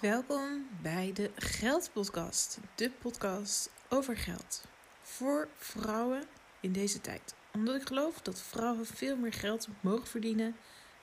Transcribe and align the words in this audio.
Welkom 0.00 0.66
bij 0.82 1.12
de 1.14 1.30
Geldpodcast, 1.36 2.58
de 2.74 2.90
podcast 2.90 3.70
over 3.88 4.16
geld 4.16 4.64
voor 5.02 5.48
vrouwen 5.56 6.22
in 6.60 6.72
deze 6.72 7.00
tijd. 7.00 7.34
Omdat 7.52 7.80
ik 7.80 7.86
geloof 7.86 8.20
dat 8.20 8.40
vrouwen 8.40 8.86
veel 8.86 9.16
meer 9.16 9.32
geld 9.32 9.68
mogen 9.80 10.06
verdienen 10.06 10.56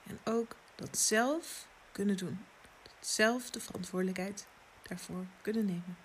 en 0.06 0.18
ook 0.24 0.56
dat 0.74 0.98
zelf 0.98 1.66
kunnen 1.92 2.16
doen. 2.16 2.38
Zelf 3.00 3.50
de 3.50 3.60
verantwoordelijkheid 3.60 4.46
daarvoor 4.82 5.24
kunnen 5.42 5.64
nemen. 5.64 5.96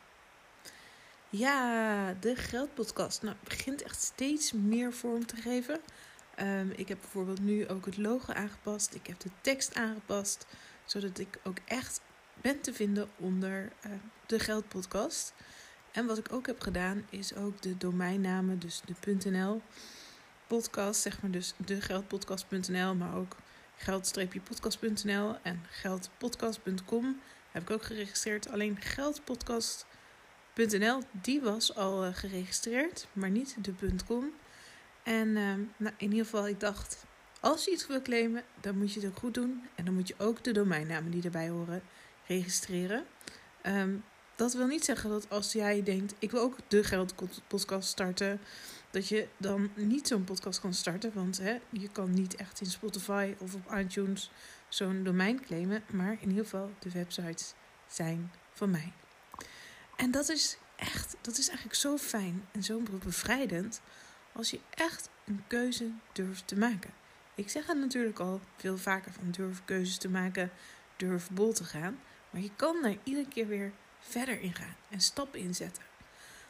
Ja, 1.29 2.13
de 2.13 2.35
Geldpodcast. 2.35 3.21
Nou, 3.21 3.35
begint 3.43 3.81
echt 3.81 4.01
steeds 4.01 4.51
meer 4.51 4.93
vorm 4.93 5.25
te 5.25 5.35
geven. 5.35 5.79
Um, 6.39 6.71
ik 6.75 6.87
heb 6.87 6.99
bijvoorbeeld 7.01 7.39
nu 7.39 7.67
ook 7.67 7.85
het 7.85 7.97
logo 7.97 8.33
aangepast. 8.33 8.93
Ik 8.93 9.07
heb 9.07 9.19
de 9.19 9.29
tekst 9.41 9.75
aangepast. 9.75 10.45
Zodat 10.85 11.19
ik 11.19 11.39
ook 11.43 11.57
echt 11.65 12.01
ben 12.41 12.61
te 12.61 12.73
vinden 12.73 13.09
onder 13.17 13.71
uh, 13.85 13.91
de 14.25 14.39
Geldpodcast. 14.39 15.33
En 15.91 16.05
wat 16.05 16.17
ik 16.17 16.33
ook 16.33 16.47
heb 16.47 16.61
gedaan, 16.61 17.05
is 17.09 17.35
ook 17.35 17.61
de 17.61 17.77
domeinnamen, 17.77 18.59
dus 18.59 18.81
de 18.85 18.95
.nl 19.29 19.61
podcast, 20.47 21.01
zeg 21.01 21.21
maar 21.21 21.31
dus 21.31 21.53
degeldpodcast.nl, 21.57 22.95
maar 22.95 23.15
ook 23.15 23.35
geld-podcast.nl 23.75 25.35
en 25.41 25.65
geldpodcast.com 25.69 27.21
heb 27.51 27.61
ik 27.61 27.69
ook 27.69 27.83
geregistreerd. 27.83 28.49
Alleen 28.49 28.81
geldpodcast.nl, 28.81 31.01
die 31.11 31.41
was 31.41 31.75
al 31.75 32.05
uh, 32.05 32.09
geregistreerd, 32.13 33.07
maar 33.13 33.29
niet 33.29 33.55
de 33.61 33.73
.com. 34.07 34.31
En 35.03 35.27
uh, 35.27 35.53
nou, 35.77 35.93
in 35.97 36.11
ieder 36.11 36.25
geval, 36.25 36.47
ik 36.47 36.59
dacht, 36.59 37.05
als 37.39 37.65
je 37.65 37.71
iets 37.71 37.87
wil 37.87 38.01
claimen, 38.01 38.43
dan 38.61 38.77
moet 38.77 38.93
je 38.93 38.99
het 38.99 39.09
ook 39.09 39.17
goed 39.17 39.33
doen. 39.33 39.63
En 39.75 39.85
dan 39.85 39.93
moet 39.93 40.07
je 40.07 40.15
ook 40.17 40.43
de 40.43 40.51
domeinnamen 40.51 41.11
die 41.11 41.23
erbij 41.23 41.49
horen 41.49 41.81
registreren. 42.33 43.05
Um, 43.65 44.03
dat 44.35 44.53
wil 44.53 44.67
niet 44.67 44.85
zeggen 44.85 45.09
dat 45.09 45.29
als 45.29 45.51
jij 45.51 45.83
denkt, 45.83 46.13
ik 46.19 46.31
wil 46.31 46.41
ook 46.41 46.57
de 46.67 46.83
geldpodcast 46.83 47.89
starten, 47.89 48.39
dat 48.91 49.07
je 49.07 49.27
dan 49.37 49.69
niet 49.75 50.07
zo'n 50.07 50.23
podcast 50.23 50.59
kan 50.59 50.73
starten. 50.73 51.11
Want 51.13 51.37
hè, 51.37 51.59
je 51.69 51.89
kan 51.89 52.13
niet 52.13 52.35
echt 52.35 52.61
in 52.61 52.65
Spotify 52.65 53.35
of 53.39 53.55
op 53.55 53.73
iTunes 53.75 54.31
zo'n 54.69 55.03
domein 55.03 55.45
claimen. 55.45 55.83
Maar 55.91 56.17
in 56.19 56.29
ieder 56.29 56.43
geval, 56.43 56.71
de 56.79 56.91
websites 56.91 57.53
zijn 57.87 58.31
van 58.53 58.69
mij. 58.69 58.93
En 59.95 60.11
dat 60.11 60.29
is 60.29 60.57
echt, 60.75 61.15
dat 61.21 61.37
is 61.37 61.47
eigenlijk 61.47 61.77
zo 61.77 61.97
fijn 61.97 62.47
en 62.51 62.63
zo 62.63 62.81
bevrijdend 63.03 63.81
als 64.33 64.51
je 64.51 64.59
echt 64.69 65.09
een 65.25 65.43
keuze 65.47 65.91
durft 66.11 66.47
te 66.47 66.57
maken. 66.57 66.91
Ik 67.35 67.49
zeg 67.49 67.67
het 67.67 67.77
natuurlijk 67.77 68.19
al 68.19 68.41
veel 68.57 68.77
vaker 68.77 69.11
van 69.11 69.31
durf 69.31 69.61
keuzes 69.65 69.97
te 69.97 70.09
maken, 70.09 70.51
durf 70.95 71.29
bol 71.29 71.53
te 71.53 71.63
gaan. 71.63 71.99
Maar 72.31 72.41
je 72.41 72.51
kan 72.55 72.81
daar 72.81 72.97
iedere 73.03 73.27
keer 73.27 73.47
weer 73.47 73.71
verder 73.99 74.41
in 74.41 74.53
gaan 74.53 74.75
en 74.89 75.01
stappen 75.01 75.39
inzetten. 75.39 75.83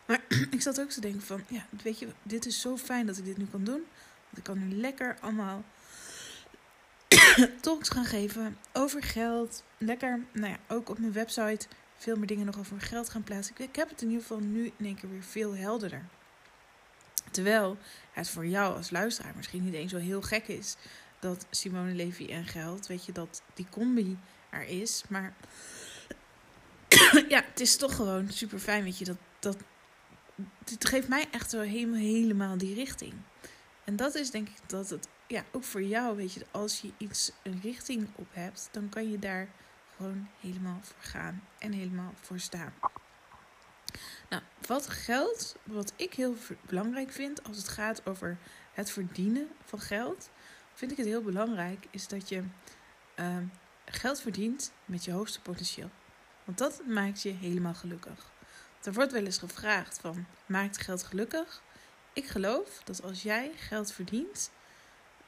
Maar 0.05 0.23
ik 0.51 0.61
zat 0.61 0.81
ook 0.81 0.89
te 0.89 1.01
denken 1.01 1.21
van, 1.21 1.43
ja, 1.47 1.65
weet 1.83 1.99
je, 1.99 2.07
dit 2.23 2.45
is 2.45 2.61
zo 2.61 2.77
fijn 2.77 3.05
dat 3.05 3.17
ik 3.17 3.25
dit 3.25 3.37
nu 3.37 3.45
kan 3.45 3.63
doen. 3.63 3.83
Want 4.23 4.37
ik 4.37 4.43
kan 4.43 4.67
nu 4.67 4.75
lekker 4.75 5.17
allemaal 5.19 5.63
talks 7.61 7.89
gaan 7.89 8.05
geven 8.05 8.57
over 8.73 9.03
geld. 9.03 9.63
Lekker, 9.77 10.25
nou 10.31 10.51
ja, 10.51 10.57
ook 10.67 10.89
op 10.89 10.99
mijn 10.99 11.13
website 11.13 11.67
veel 11.95 12.15
meer 12.15 12.27
dingen 12.27 12.45
nog 12.45 12.59
over 12.59 12.81
geld 12.81 13.09
gaan 13.09 13.23
plaatsen. 13.23 13.55
Ik 13.57 13.75
heb 13.75 13.89
het 13.89 14.01
in 14.01 14.07
ieder 14.07 14.21
geval 14.21 14.39
nu 14.39 14.65
in 14.77 14.85
één 14.85 14.95
keer 14.95 15.09
weer 15.09 15.23
veel 15.23 15.55
helderder. 15.55 16.05
Terwijl 17.31 17.77
het 18.11 18.29
voor 18.29 18.45
jou 18.45 18.75
als 18.75 18.89
luisteraar 18.89 19.33
misschien 19.35 19.63
niet 19.63 19.73
eens 19.73 19.91
zo 19.91 19.97
heel 19.97 20.21
gek 20.21 20.47
is 20.47 20.75
dat 21.19 21.45
Simone 21.49 21.93
Levy 21.93 22.25
en 22.25 22.45
geld, 22.45 22.87
weet 22.87 23.05
je, 23.05 23.11
dat 23.11 23.41
die 23.53 23.67
combi 23.69 24.17
er 24.51 24.67
is. 24.67 25.03
Maar 25.09 25.33
ja, 27.29 27.43
het 27.49 27.59
is 27.59 27.75
toch 27.75 27.95
gewoon 27.95 28.29
super 28.29 28.59
fijn, 28.59 28.83
weet 28.83 28.97
je, 28.97 29.05
dat, 29.05 29.17
dat 29.39 29.57
dit 30.63 30.85
geeft 30.85 31.07
mij 31.07 31.27
echt 31.31 31.51
wel 31.51 31.61
helemaal, 31.61 31.99
helemaal 31.99 32.57
die 32.57 32.75
richting. 32.75 33.13
En 33.83 33.95
dat 33.95 34.15
is 34.15 34.31
denk 34.31 34.47
ik 34.47 34.69
dat 34.69 34.89
het, 34.89 35.07
ja, 35.27 35.43
ook 35.51 35.63
voor 35.63 35.83
jou, 35.83 36.15
weet 36.15 36.33
je, 36.33 36.45
als 36.51 36.81
je 36.81 36.91
iets 36.97 37.31
een 37.43 37.59
richting 37.63 38.07
op 38.15 38.27
hebt, 38.31 38.69
dan 38.71 38.89
kan 38.89 39.11
je 39.11 39.19
daar 39.19 39.47
gewoon 39.95 40.27
helemaal 40.39 40.79
voor 40.83 41.03
gaan 41.03 41.43
en 41.59 41.71
helemaal 41.71 42.13
voor 42.21 42.39
staan. 42.39 42.73
Nou, 44.29 44.43
wat 44.67 44.89
geld, 44.89 45.55
wat 45.63 45.93
ik 45.95 46.13
heel 46.13 46.35
belangrijk 46.65 47.11
vind 47.11 47.43
als 47.43 47.57
het 47.57 47.67
gaat 47.67 48.05
over 48.05 48.37
het 48.73 48.91
verdienen 48.91 49.47
van 49.65 49.79
geld, 49.79 50.29
vind 50.73 50.91
ik 50.91 50.97
het 50.97 51.05
heel 51.05 51.21
belangrijk, 51.21 51.87
is 51.89 52.07
dat 52.07 52.29
je 52.29 52.43
uh, 53.15 53.37
geld 53.91 54.21
verdient 54.21 54.71
met 54.85 55.05
je 55.05 55.11
hoogste 55.11 55.41
potentieel. 55.41 55.89
Want 56.43 56.57
dat 56.57 56.81
maakt 56.87 57.21
je 57.21 57.29
helemaal 57.29 57.73
gelukkig. 57.73 58.31
Er 58.83 58.93
wordt 58.93 59.11
wel 59.11 59.25
eens 59.25 59.37
gevraagd 59.37 59.99
van, 59.99 60.25
maakt 60.45 60.77
geld 60.77 61.03
gelukkig? 61.03 61.61
Ik 62.13 62.25
geloof 62.25 62.81
dat 62.83 63.03
als 63.03 63.21
jij 63.21 63.51
geld 63.55 63.91
verdient 63.91 64.51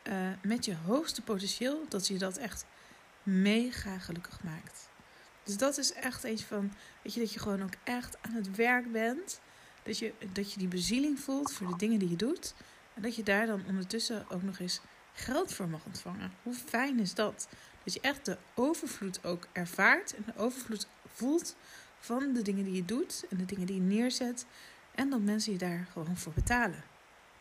uh, 0.03 0.13
met 0.41 0.66
je 0.66 0.75
hoogste 0.75 1.22
potentieel, 1.22 1.85
dat 1.90 2.07
je 2.07 2.18
dat 2.18 2.38
echt 2.38 2.66
mega 3.23 4.00
gelukkig 4.00 4.44
maakt. 4.44 4.90
Dus 5.44 5.57
dat 5.57 5.78
is 5.78 5.94
echt 5.94 6.23
eentje 6.23 6.46
van, 6.46 6.73
weet 7.02 7.13
je, 7.13 7.19
dat 7.19 7.34
je 7.34 7.40
gewoon 7.40 7.63
ook 7.63 7.73
echt 7.84 8.18
aan 8.22 8.34
het 8.34 8.56
werk 8.56 8.91
bent. 8.91 9.40
Dat 9.84 9.97
je, 9.97 10.13
dat 10.31 10.52
je 10.53 10.59
die 10.59 10.68
bezieling 10.68 11.19
voelt 11.19 11.53
voor 11.53 11.68
de 11.68 11.75
dingen 11.78 12.00
die 12.00 12.09
je 12.09 12.16
doet. 12.16 12.53
En 12.94 13.02
dat 13.02 13.16
je 13.16 13.23
daar 13.23 13.46
dan 13.46 13.63
ondertussen 13.68 14.25
ook 14.29 14.41
nog 14.41 14.59
eens 14.59 14.81
geld 15.13 15.53
voor 15.53 15.68
mag 15.68 15.85
ontvangen. 15.85 16.31
Hoe 16.44 16.53
fijn 16.53 17.00
is 17.00 17.13
dat? 17.13 17.47
Dat 17.84 17.94
je 17.94 18.00
echt 18.00 18.26
de 18.26 18.38
overvloed 18.54 19.26
ook 19.26 19.48
ervaart 19.52 20.16
en 20.16 20.24
de 20.26 20.42
overvloed 20.42 20.88
voelt 21.14 21.56
van 22.00 22.34
de 22.34 22.42
dingen 22.42 22.64
die 22.64 22.74
je 22.74 22.86
doet 22.86 23.26
en 23.30 23.38
de 23.38 23.46
dingen 23.46 23.66
die 23.66 23.76
je 23.76 23.82
neerzet. 23.82 24.46
En 24.96 25.10
dat 25.10 25.22
mensen 25.22 25.52
je 25.52 25.58
daar 25.58 25.88
gewoon 25.92 26.18
voor 26.18 26.34
betalen. 26.34 26.84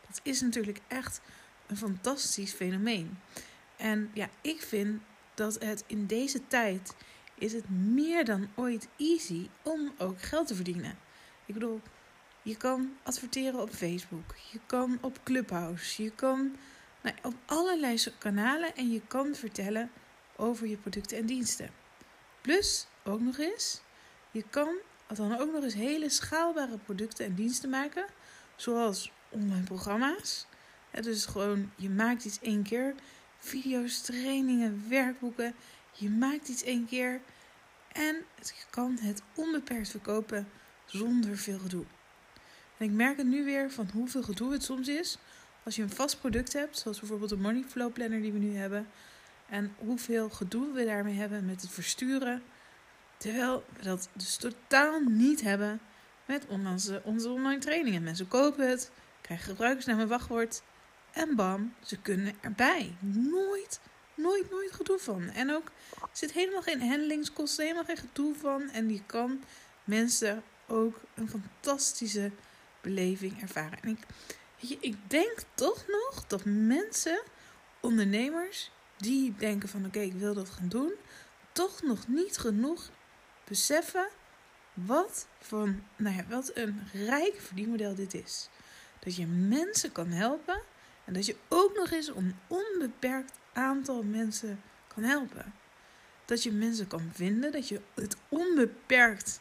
Dat 0.07 0.19
is 0.23 0.41
natuurlijk 0.41 0.79
echt 0.87 1.21
een 1.67 1.77
fantastisch 1.77 2.51
fenomeen. 2.51 3.19
En 3.77 4.09
ja, 4.13 4.29
ik 4.41 4.61
vind 4.61 5.01
dat 5.33 5.63
het 5.63 5.83
in 5.87 6.05
deze 6.05 6.47
tijd 6.47 6.95
is 7.35 7.53
het 7.53 7.69
meer 7.69 8.25
dan 8.25 8.47
ooit 8.55 8.87
easy 8.97 9.49
om 9.61 9.91
ook 9.97 10.21
geld 10.21 10.47
te 10.47 10.55
verdienen. 10.55 10.97
Ik 11.45 11.53
bedoel, 11.53 11.81
je 12.41 12.57
kan 12.57 12.93
adverteren 13.03 13.61
op 13.61 13.69
Facebook, 13.69 14.35
je 14.51 14.59
kan 14.65 14.97
op 15.01 15.19
Clubhouse, 15.23 16.03
je 16.03 16.11
kan 16.11 16.55
nou, 17.01 17.15
op 17.21 17.33
allerlei 17.45 18.03
kanalen 18.17 18.75
en 18.75 18.91
je 18.91 19.01
kan 19.07 19.35
vertellen 19.35 19.91
over 20.35 20.67
je 20.67 20.77
producten 20.77 21.17
en 21.17 21.25
diensten. 21.25 21.69
Plus 22.41 22.87
ook 23.03 23.21
nog 23.21 23.37
eens, 23.37 23.81
je 24.31 24.43
kan 24.49 24.75
dan 25.07 25.39
ook 25.39 25.51
nog 25.51 25.63
eens 25.63 25.73
hele 25.73 26.09
schaalbare 26.09 26.77
producten 26.77 27.25
en 27.25 27.35
diensten 27.35 27.69
maken, 27.69 28.05
zoals 28.55 29.11
online 29.29 29.63
programma's. 29.63 30.45
Dus 31.01 31.25
gewoon, 31.25 31.71
je 31.75 31.89
maakt 31.89 32.25
iets 32.25 32.39
één 32.41 32.63
keer, 32.63 32.95
video's, 33.37 34.01
trainingen, 34.01 34.85
werkboeken. 34.89 35.55
Je 35.91 36.09
maakt 36.09 36.47
iets 36.47 36.63
één 36.63 36.85
keer 36.87 37.21
en 37.91 38.15
je 38.37 38.63
kan 38.69 38.97
het 39.01 39.21
onbeperkt 39.35 39.89
verkopen 39.89 40.47
zonder 40.85 41.37
veel 41.37 41.59
gedoe. 41.59 41.85
En 42.77 42.85
ik 42.85 42.91
merk 42.91 43.17
het 43.17 43.27
nu 43.27 43.43
weer 43.43 43.71
van 43.71 43.89
hoeveel 43.93 44.23
gedoe 44.23 44.51
het 44.51 44.63
soms 44.63 44.87
is 44.87 45.17
als 45.63 45.75
je 45.75 45.81
een 45.81 45.89
vast 45.89 46.19
product 46.19 46.53
hebt, 46.53 46.77
zoals 46.77 46.99
bijvoorbeeld 46.99 47.29
de 47.29 47.37
Money 47.37 47.63
Flow 47.67 47.93
Planner 47.93 48.21
die 48.21 48.31
we 48.31 48.39
nu 48.39 48.55
hebben. 48.55 48.87
En 49.49 49.75
hoeveel 49.77 50.29
gedoe 50.29 50.73
we 50.73 50.85
daarmee 50.85 51.15
hebben 51.15 51.45
met 51.45 51.61
het 51.61 51.71
versturen. 51.71 52.43
Terwijl 53.17 53.63
we 53.75 53.83
dat 53.83 54.09
dus 54.13 54.35
totaal 54.35 54.99
niet 54.99 55.41
hebben 55.41 55.79
met 56.25 56.45
onze, 56.47 57.01
onze 57.03 57.29
online 57.29 57.59
trainingen. 57.59 58.03
Mensen 58.03 58.27
kopen 58.27 58.69
het, 58.69 58.91
krijgen 59.21 59.45
gebruikersnaam 59.45 59.99
en 59.99 60.07
wachtwoord. 60.07 60.61
En 61.11 61.35
bam, 61.35 61.73
ze 61.83 61.97
kunnen 61.97 62.35
erbij. 62.41 62.95
Nooit, 62.99 63.79
nooit, 64.15 64.51
nooit 64.51 64.71
gedoe 64.71 64.99
van. 64.99 65.29
En 65.29 65.51
ook 65.51 65.71
er 66.01 66.07
zit 66.11 66.31
helemaal 66.31 66.61
geen 66.61 66.81
handelingskosten, 66.81 67.63
helemaal 67.63 67.85
geen 67.85 67.97
gedoe 67.97 68.35
van. 68.35 68.69
En 68.69 68.89
je 68.89 69.05
kan 69.05 69.43
mensen 69.83 70.43
ook 70.67 71.01
een 71.13 71.29
fantastische 71.29 72.31
beleving 72.81 73.41
ervaren. 73.41 73.79
En 73.81 73.89
ik, 73.89 74.77
ik 74.79 75.09
denk 75.09 75.35
toch 75.53 75.85
nog 75.87 76.27
dat 76.27 76.45
mensen, 76.45 77.21
ondernemers, 77.81 78.71
die 79.03 79.35
denken 79.37 79.69
van 79.69 79.85
oké, 79.85 79.99
ik 79.99 80.13
wil 80.13 80.33
dat 80.33 80.49
gaan 80.49 80.67
doen, 80.67 80.93
toch 81.51 81.81
nog 81.81 82.07
niet 82.07 82.37
genoeg 82.37 82.89
beseffen 83.47 84.07
wat, 84.73 85.27
van, 85.39 85.83
nou 85.95 86.15
ja, 86.15 86.25
wat 86.29 86.51
een 86.53 86.81
rijk 86.93 87.35
verdienmodel 87.39 87.95
dit 87.95 88.13
is. 88.13 88.49
Dat 88.99 89.15
je 89.15 89.27
mensen 89.27 89.91
kan 89.91 90.07
helpen 90.07 90.61
en 91.05 91.13
dat 91.13 91.25
je 91.25 91.35
ook 91.47 91.75
nog 91.75 91.91
eens 91.91 92.07
een 92.07 92.35
onbeperkt 92.47 93.39
aantal 93.53 94.03
mensen 94.03 94.61
kan 94.87 95.03
helpen. 95.03 95.53
Dat 96.25 96.43
je 96.43 96.51
mensen 96.51 96.87
kan 96.87 97.09
vinden, 97.13 97.51
dat 97.51 97.67
je 97.67 97.81
het 97.93 98.15
onbeperkt 98.29 99.39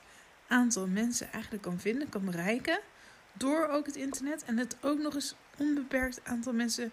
aantal 0.49 0.87
mensen 0.87 1.33
eigenlijk 1.33 1.63
kan 1.63 1.81
vinden, 1.81 2.09
kan 2.09 2.25
bereiken 2.25 2.81
door 3.33 3.67
ook 3.69 3.87
het 3.87 3.97
internet 3.97 4.45
en 4.45 4.59
het 4.59 4.77
ook 4.81 4.99
nog 4.99 5.15
eens 5.15 5.35
onbeperkt 5.59 6.21
aantal 6.25 6.53
mensen 6.53 6.93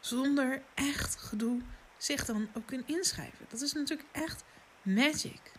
zonder 0.00 0.62
echt 0.74 1.16
gedoe 1.16 1.60
zich 2.04 2.24
dan 2.24 2.48
ook 2.54 2.66
kunnen 2.66 2.86
inschrijven. 2.86 3.46
Dat 3.48 3.60
is 3.60 3.72
natuurlijk 3.72 4.08
echt 4.12 4.44
magic. 4.82 5.52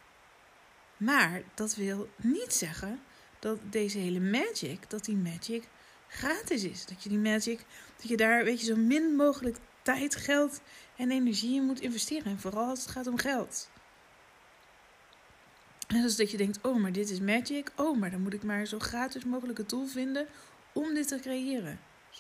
Maar 0.98 1.42
dat 1.54 1.76
wil 1.76 2.10
niet 2.16 2.54
zeggen 2.54 3.02
dat 3.40 3.60
deze 3.70 3.98
hele 3.98 4.20
magic, 4.20 4.90
dat 4.90 5.06
die 5.06 5.16
magic 5.16 5.68
gratis 6.08 6.64
is. 6.64 6.86
Dat 6.86 7.04
je 7.04 7.10
die 7.10 7.18
magic, 7.18 7.66
dat 7.98 8.08
je 8.08 8.18
daar, 8.18 8.44
weet 8.44 8.60
je, 8.60 8.66
zo 8.66 8.76
min 8.76 9.16
mogelijk 9.16 9.58
tijd, 9.82 10.16
geld 10.16 10.62
en 10.98 11.12
energie 11.12 11.56
in 11.56 11.66
moet 11.66 11.82
investeren. 11.82 12.26
En 12.26 12.40
vooral 12.40 12.70
als 12.70 12.82
het 12.82 12.92
gaat 12.92 13.08
om 13.08 13.18
geld. 13.18 13.70
En 15.88 16.02
dus 16.02 16.16
dat 16.16 16.32
je 16.32 16.38
denkt, 16.38 16.60
oh, 16.62 16.76
maar 16.76 16.92
dit 16.92 17.10
is 17.10 17.20
magic. 17.20 17.72
Oh, 17.76 17.98
maar 17.98 18.12
dan 18.12 18.22
moet 18.22 18.34
ik 18.34 18.44
maar 18.44 18.66
zo 18.66 18.80
gratis 18.80 19.26
mogelijk 19.26 19.60
een 19.60 19.66
tool 19.66 19.86
vinden 19.86 20.28
om 20.74 20.94
dit 20.94 21.08
te 21.08 21.20
creëren. 21.20 21.80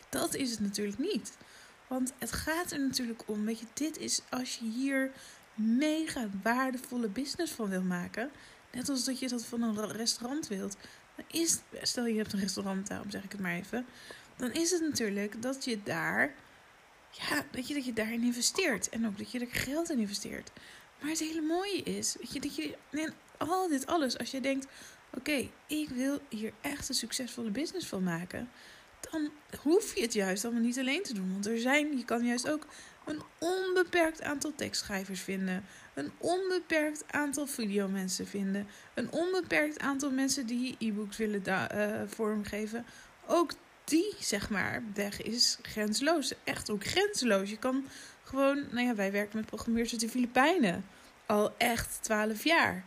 Dat 0.10 0.36
is 0.36 0.51
het 0.51 0.60
natuurlijk 0.60 0.98
niet. 0.98 1.38
Want 1.87 2.13
het 2.17 2.31
gaat 2.31 2.71
er 2.71 2.79
natuurlijk 2.79 3.23
om, 3.25 3.45
weet 3.45 3.59
je, 3.59 3.65
dit 3.73 3.97
is 3.97 4.21
als 4.29 4.57
je 4.57 4.65
hier 4.65 5.11
mega 5.53 6.29
waardevolle 6.43 7.07
business 7.07 7.51
van 7.51 7.69
wil 7.69 7.81
maken. 7.81 8.31
Net 8.71 8.89
als 8.89 9.03
dat 9.03 9.19
je 9.19 9.27
dat 9.27 9.45
van 9.45 9.61
een 9.61 9.91
restaurant 9.91 10.47
wilt. 10.47 10.77
Dan 11.15 11.25
is, 11.41 11.59
stel 11.81 12.05
je 12.05 12.17
hebt 12.17 12.33
een 12.33 12.39
restaurant, 12.39 12.87
daarom 12.87 13.11
zeg 13.11 13.23
ik 13.23 13.31
het 13.31 13.41
maar 13.41 13.55
even. 13.55 13.85
Dan 14.35 14.51
is 14.51 14.71
het 14.71 14.81
natuurlijk 14.81 15.41
dat 15.41 15.65
je 15.65 15.83
daar, 15.83 16.33
ja, 17.11 17.45
dat 17.51 17.67
je, 17.67 17.73
dat 17.73 17.85
je 17.85 17.93
daarin 17.93 18.23
investeert. 18.23 18.89
En 18.89 19.07
ook 19.07 19.17
dat 19.17 19.31
je 19.31 19.39
er 19.39 19.47
geld 19.51 19.89
in 19.89 19.99
investeert. 19.99 20.51
Maar 20.99 21.09
het 21.09 21.19
hele 21.19 21.41
mooie 21.41 21.83
is, 21.83 22.15
weet 22.19 22.33
je, 22.33 22.39
dat 22.39 22.55
je, 22.55 22.75
al 23.37 23.67
dit 23.67 23.85
alles, 23.85 24.17
als 24.17 24.31
je 24.31 24.41
denkt, 24.41 24.67
oké, 25.13 25.49
ik 25.67 25.89
wil 25.89 26.19
hier 26.29 26.53
echt 26.61 26.89
een 26.89 26.95
succesvolle 26.95 27.49
business 27.49 27.87
van 27.87 28.03
maken 28.03 28.49
hoef 29.62 29.95
je 29.95 30.01
het 30.01 30.13
juist 30.13 30.45
allemaal 30.45 30.63
niet 30.63 30.79
alleen 30.79 31.03
te 31.03 31.13
doen. 31.13 31.31
Want 31.31 31.45
er 31.45 31.59
zijn, 31.59 31.97
je 31.97 32.06
kan 32.06 32.25
juist 32.25 32.50
ook 32.50 32.67
een 33.06 33.21
onbeperkt 33.39 34.21
aantal 34.21 34.56
tekstschrijvers 34.56 35.21
vinden. 35.21 35.65
Een 35.94 36.12
onbeperkt 36.17 37.03
aantal 37.12 37.47
videomensen 37.47 38.27
vinden. 38.27 38.67
Een 38.94 39.12
onbeperkt 39.12 39.79
aantal 39.79 40.12
mensen 40.12 40.45
die 40.45 40.75
e-books 40.79 41.17
willen 41.17 41.44
uh, 41.47 42.01
vormgeven. 42.07 42.85
Ook 43.27 43.51
die, 43.83 44.15
zeg 44.19 44.50
maar, 44.50 44.83
weg 44.94 45.21
is 45.21 45.57
grenzeloos. 45.61 46.33
Echt 46.44 46.69
ook 46.69 46.83
grenzeloos. 46.85 47.50
Je 47.50 47.57
kan 47.57 47.85
gewoon, 48.23 48.63
nou 48.71 48.85
ja, 48.85 48.95
wij 48.95 49.11
werken 49.11 49.38
met 49.38 49.45
programmeurs 49.45 49.91
uit 49.91 50.01
de 50.01 50.09
Filipijnen. 50.09 50.85
Al 51.25 51.57
echt 51.57 51.97
12 52.01 52.44
jaar. 52.44 52.85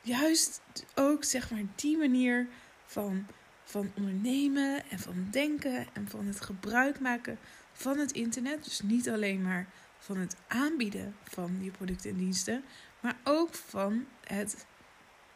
Juist 0.00 0.60
ook, 0.94 1.24
zeg 1.24 1.50
maar, 1.50 1.62
die 1.74 1.96
manier 1.96 2.48
van 2.86 3.26
van 3.72 3.92
ondernemen 3.96 4.90
en 4.90 4.98
van 4.98 5.28
denken 5.30 5.86
en 5.92 6.08
van 6.08 6.26
het 6.26 6.40
gebruik 6.40 7.00
maken 7.00 7.38
van 7.72 7.98
het 7.98 8.12
internet. 8.12 8.64
Dus 8.64 8.80
niet 8.80 9.10
alleen 9.10 9.42
maar 9.42 9.66
van 9.98 10.16
het 10.16 10.36
aanbieden 10.46 11.16
van 11.22 11.58
je 11.60 11.70
producten 11.70 12.10
en 12.10 12.16
diensten, 12.16 12.64
maar 13.00 13.16
ook 13.24 13.54
van 13.54 14.06
het 14.24 14.66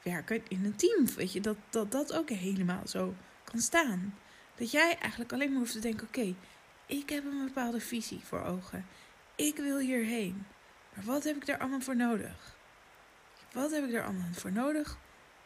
werken 0.03 0.43
in 0.49 0.65
een 0.65 0.77
team. 0.77 1.07
Weet 1.15 1.33
je, 1.33 1.41
dat 1.41 1.57
dat, 1.71 1.93
dat 1.93 2.13
ook 2.13 2.29
helemaal 2.29 2.87
zo 2.87 3.15
kan 3.45 3.61
staan. 3.61 4.15
Dat 4.55 4.71
jij 4.71 4.99
eigenlijk 4.99 5.33
alleen 5.33 5.51
maar 5.51 5.59
hoeft 5.59 5.73
te 5.73 5.79
denken: 5.79 6.07
oké, 6.07 6.35
ik 6.87 7.09
heb 7.09 7.25
een 7.25 7.45
bepaalde 7.45 7.81
visie 7.81 8.21
voor 8.25 8.43
ogen. 8.43 8.87
Ik 9.37 9.57
wil 9.57 9.79
hierheen. 9.79 10.47
Maar 10.95 11.05
wat 11.05 11.25
heb 11.25 11.37
ik 11.37 11.47
daar 11.47 11.59
allemaal 11.59 11.81
voor 11.81 11.97
nodig? 11.97 12.57
Wat 13.53 13.71
heb 13.71 13.85
ik 13.85 13.93
daar 13.93 14.05
allemaal 14.05 14.33
voor 14.33 14.53
nodig 14.53 14.99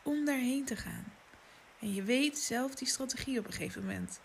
om 0.02 0.24
daarheen 0.24 0.64
te 0.64 0.76
gaan? 0.76 1.19
En 1.80 1.94
je 1.94 2.02
weet 2.02 2.38
zelf 2.38 2.74
die 2.74 2.88
strategie 2.88 3.38
op 3.38 3.46
een 3.46 3.52
gegeven 3.52 3.80
moment. 3.80 4.20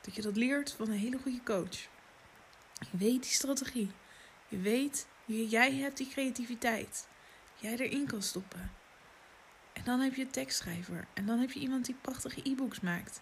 Dat 0.00 0.14
je 0.14 0.22
dat 0.22 0.36
leert 0.36 0.72
van 0.72 0.90
een 0.90 0.98
hele 0.98 1.18
goede 1.18 1.42
coach. 1.42 1.88
Je 2.80 2.96
weet 2.98 3.22
die 3.22 3.32
strategie. 3.32 3.90
Je 4.48 4.58
weet, 4.58 5.06
jij 5.26 5.74
hebt 5.74 5.96
die 5.96 6.08
creativiteit. 6.08 7.06
Jij 7.54 7.76
erin 7.76 8.06
kan 8.06 8.22
stoppen. 8.22 8.72
En 9.72 9.84
dan 9.84 10.00
heb 10.00 10.14
je 10.14 10.22
een 10.22 10.30
tekstschrijver. 10.30 11.06
En 11.14 11.26
dan 11.26 11.38
heb 11.38 11.50
je 11.50 11.60
iemand 11.60 11.84
die 11.84 11.96
prachtige 12.00 12.40
e-books 12.42 12.80
maakt. 12.80 13.20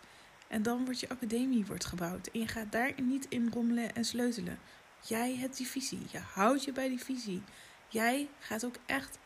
En 0.48 0.62
dan 0.62 0.84
wordt 0.84 1.00
je 1.00 1.08
academie 1.08 1.66
wordt 1.66 1.84
gebouwd. 1.84 2.26
En 2.26 2.40
je 2.40 2.48
gaat 2.48 2.72
daar 2.72 2.92
niet 3.02 3.26
in 3.28 3.50
rommelen 3.52 3.94
en 3.94 4.04
sleutelen. 4.04 4.58
Jij 5.06 5.36
hebt 5.36 5.56
die 5.56 5.66
visie. 5.66 6.06
Je 6.10 6.18
houdt 6.18 6.64
je 6.64 6.72
bij 6.72 6.88
die 6.88 7.04
visie. 7.04 7.42
Jij 7.88 8.28
gaat 8.38 8.64
ook 8.64 8.76
echt 8.86 9.18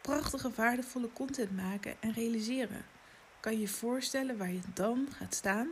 prachtige, 0.00 0.50
waardevolle 0.50 1.12
content 1.12 1.56
maken 1.56 1.96
en 2.00 2.12
realiseren. 2.12 2.84
Kan 3.44 3.58
je 3.60 3.68
voorstellen 3.68 4.36
waar 4.36 4.52
je 4.52 4.60
dan 4.74 5.08
gaat 5.16 5.34
staan 5.34 5.68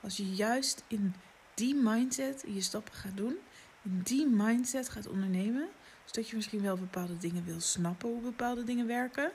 als 0.00 0.16
je 0.16 0.34
juist 0.34 0.82
in 0.86 1.14
die 1.54 1.74
mindset 1.74 2.44
je 2.46 2.60
stappen 2.60 2.94
gaat 2.94 3.16
doen, 3.16 3.36
in 3.82 4.00
die 4.02 4.26
mindset 4.26 4.88
gaat 4.88 5.08
ondernemen, 5.08 5.68
zodat 6.04 6.28
je 6.28 6.36
misschien 6.36 6.62
wel 6.62 6.76
bepaalde 6.76 7.18
dingen 7.18 7.44
wil 7.44 7.60
snappen 7.60 8.08
hoe 8.08 8.20
bepaalde 8.20 8.64
dingen 8.64 8.86
werken, 8.86 9.30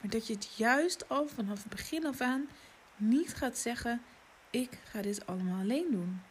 maar 0.00 0.10
dat 0.10 0.26
je 0.26 0.32
het 0.32 0.54
juist 0.56 1.08
al 1.08 1.28
vanaf 1.28 1.62
het 1.62 1.72
begin 1.72 2.06
af 2.06 2.20
aan 2.20 2.48
niet 2.96 3.34
gaat 3.34 3.58
zeggen: 3.58 4.02
ik 4.50 4.78
ga 4.84 5.02
dit 5.02 5.26
allemaal 5.26 5.60
alleen 5.60 5.90
doen. 5.90 6.22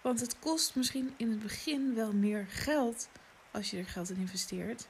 Want 0.00 0.20
het 0.20 0.38
kost 0.38 0.74
misschien 0.74 1.14
in 1.16 1.30
het 1.30 1.40
begin 1.40 1.94
wel 1.94 2.12
meer 2.12 2.46
geld 2.48 3.08
als 3.50 3.70
je 3.70 3.78
er 3.78 3.86
geld 3.86 4.10
in 4.10 4.16
investeert, 4.16 4.86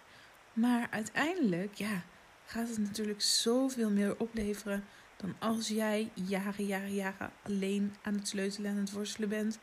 maar 0.52 0.88
uiteindelijk, 0.90 1.74
ja, 1.74 2.02
gaat 2.44 2.68
het 2.68 2.78
natuurlijk 2.78 3.22
zoveel 3.22 3.90
meer 3.90 4.18
opleveren 4.18 4.84
dan 5.20 5.34
als 5.38 5.68
jij 5.68 6.10
jaren, 6.14 6.66
jaren, 6.66 6.94
jaren 6.94 7.32
alleen 7.42 7.94
aan 8.02 8.14
het 8.14 8.28
sleutelen 8.28 8.70
en 8.70 8.76
het 8.76 8.92
worstelen 8.92 9.28
bent. 9.28 9.58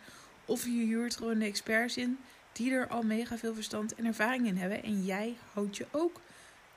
Of 0.45 0.63
je 0.63 0.85
huurt 0.85 1.17
gewoon 1.17 1.39
de 1.39 1.45
experts 1.45 1.97
in 1.97 2.17
die 2.51 2.71
er 2.71 2.87
al 2.87 3.03
mega 3.03 3.37
veel 3.37 3.53
verstand 3.53 3.95
en 3.95 4.05
ervaring 4.05 4.47
in 4.47 4.57
hebben. 4.57 4.83
En 4.83 5.05
jij 5.05 5.37
houdt 5.53 5.77
je 5.77 5.87
ook 5.91 6.21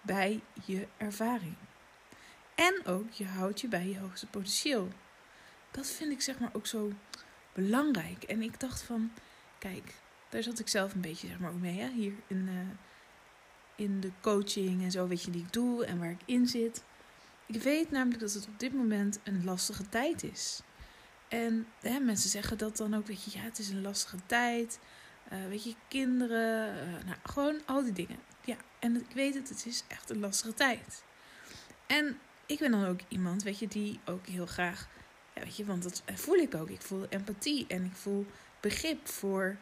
bij 0.00 0.40
je 0.64 0.86
ervaring. 0.96 1.54
En 2.54 2.86
ook 2.86 3.10
je 3.10 3.24
houdt 3.24 3.60
je 3.60 3.68
bij 3.68 3.88
je 3.88 3.98
hoogste 3.98 4.26
potentieel. 4.26 4.88
Dat 5.70 5.86
vind 5.86 6.12
ik 6.12 6.20
zeg 6.20 6.38
maar 6.38 6.50
ook 6.52 6.66
zo 6.66 6.92
belangrijk. 7.52 8.22
En 8.22 8.42
ik 8.42 8.60
dacht 8.60 8.82
van, 8.82 9.12
kijk, 9.58 9.94
daar 10.28 10.42
zat 10.42 10.58
ik 10.58 10.68
zelf 10.68 10.94
een 10.94 11.00
beetje 11.00 11.26
zeg 11.26 11.38
maar 11.38 11.50
ook 11.50 11.60
mee. 11.60 11.80
Hè? 11.80 11.90
Hier 11.90 12.12
in, 12.26 12.48
uh, 12.48 12.60
in 13.74 14.00
de 14.00 14.10
coaching 14.20 14.82
en 14.82 14.90
zo, 14.90 15.08
weet 15.08 15.22
je, 15.22 15.30
die 15.30 15.42
ik 15.42 15.52
doe 15.52 15.84
en 15.84 15.98
waar 15.98 16.10
ik 16.10 16.22
in 16.24 16.46
zit. 16.46 16.84
Ik 17.52 17.62
weet 17.62 17.90
namelijk 17.90 18.20
dat 18.20 18.32
het 18.32 18.46
op 18.46 18.58
dit 18.58 18.74
moment 18.74 19.18
een 19.24 19.44
lastige 19.44 19.88
tijd 19.88 20.22
is. 20.22 20.60
En 21.28 21.66
hè, 21.80 21.98
mensen 21.98 22.30
zeggen 22.30 22.58
dat 22.58 22.76
dan 22.76 22.94
ook, 22.94 23.06
weet 23.06 23.24
je, 23.24 23.38
ja, 23.38 23.44
het 23.44 23.58
is 23.58 23.68
een 23.68 23.82
lastige 23.82 24.16
tijd. 24.26 24.78
Uh, 25.32 25.38
weet 25.48 25.64
je, 25.64 25.74
kinderen, 25.88 26.74
uh, 26.74 27.04
nou, 27.04 27.16
gewoon 27.22 27.60
al 27.66 27.82
die 27.82 27.92
dingen. 27.92 28.18
Ja, 28.44 28.56
en 28.78 28.96
ik 28.96 29.14
weet 29.14 29.34
het, 29.34 29.48
het 29.48 29.66
is 29.66 29.84
echt 29.88 30.10
een 30.10 30.18
lastige 30.18 30.54
tijd. 30.54 31.02
En 31.86 32.18
ik 32.46 32.58
ben 32.58 32.70
dan 32.70 32.84
ook 32.84 33.00
iemand, 33.08 33.42
weet 33.42 33.58
je, 33.58 33.68
die 33.68 34.00
ook 34.04 34.26
heel 34.26 34.46
graag, 34.46 34.88
ja, 35.34 35.42
weet 35.42 35.56
je, 35.56 35.64
want 35.64 35.82
dat 35.82 36.02
voel 36.14 36.36
ik 36.36 36.54
ook. 36.54 36.70
Ik 36.70 36.82
voel 36.82 37.06
empathie 37.08 37.66
en 37.68 37.84
ik 37.84 37.94
voel 37.94 38.26
begrip 38.60 39.08
voor 39.08 39.56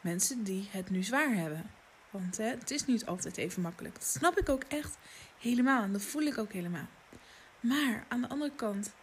mensen 0.00 0.44
die 0.44 0.68
het 0.70 0.90
nu 0.90 1.02
zwaar 1.02 1.34
hebben. 1.34 1.70
Want 2.10 2.36
hè, 2.36 2.46
het 2.46 2.70
is 2.70 2.86
niet 2.86 3.06
altijd 3.06 3.36
even 3.36 3.62
makkelijk. 3.62 3.94
Dat 3.94 4.04
snap 4.04 4.38
ik 4.38 4.48
ook 4.48 4.64
echt 4.64 4.96
helemaal 5.38 5.82
en 5.82 5.92
dat 5.92 6.02
voel 6.02 6.22
ik 6.22 6.38
ook 6.38 6.52
helemaal. 6.52 6.88
Maar 7.64 8.04
aan 8.08 8.20
de 8.20 8.28
andere 8.28 8.50
kant, 8.56 8.94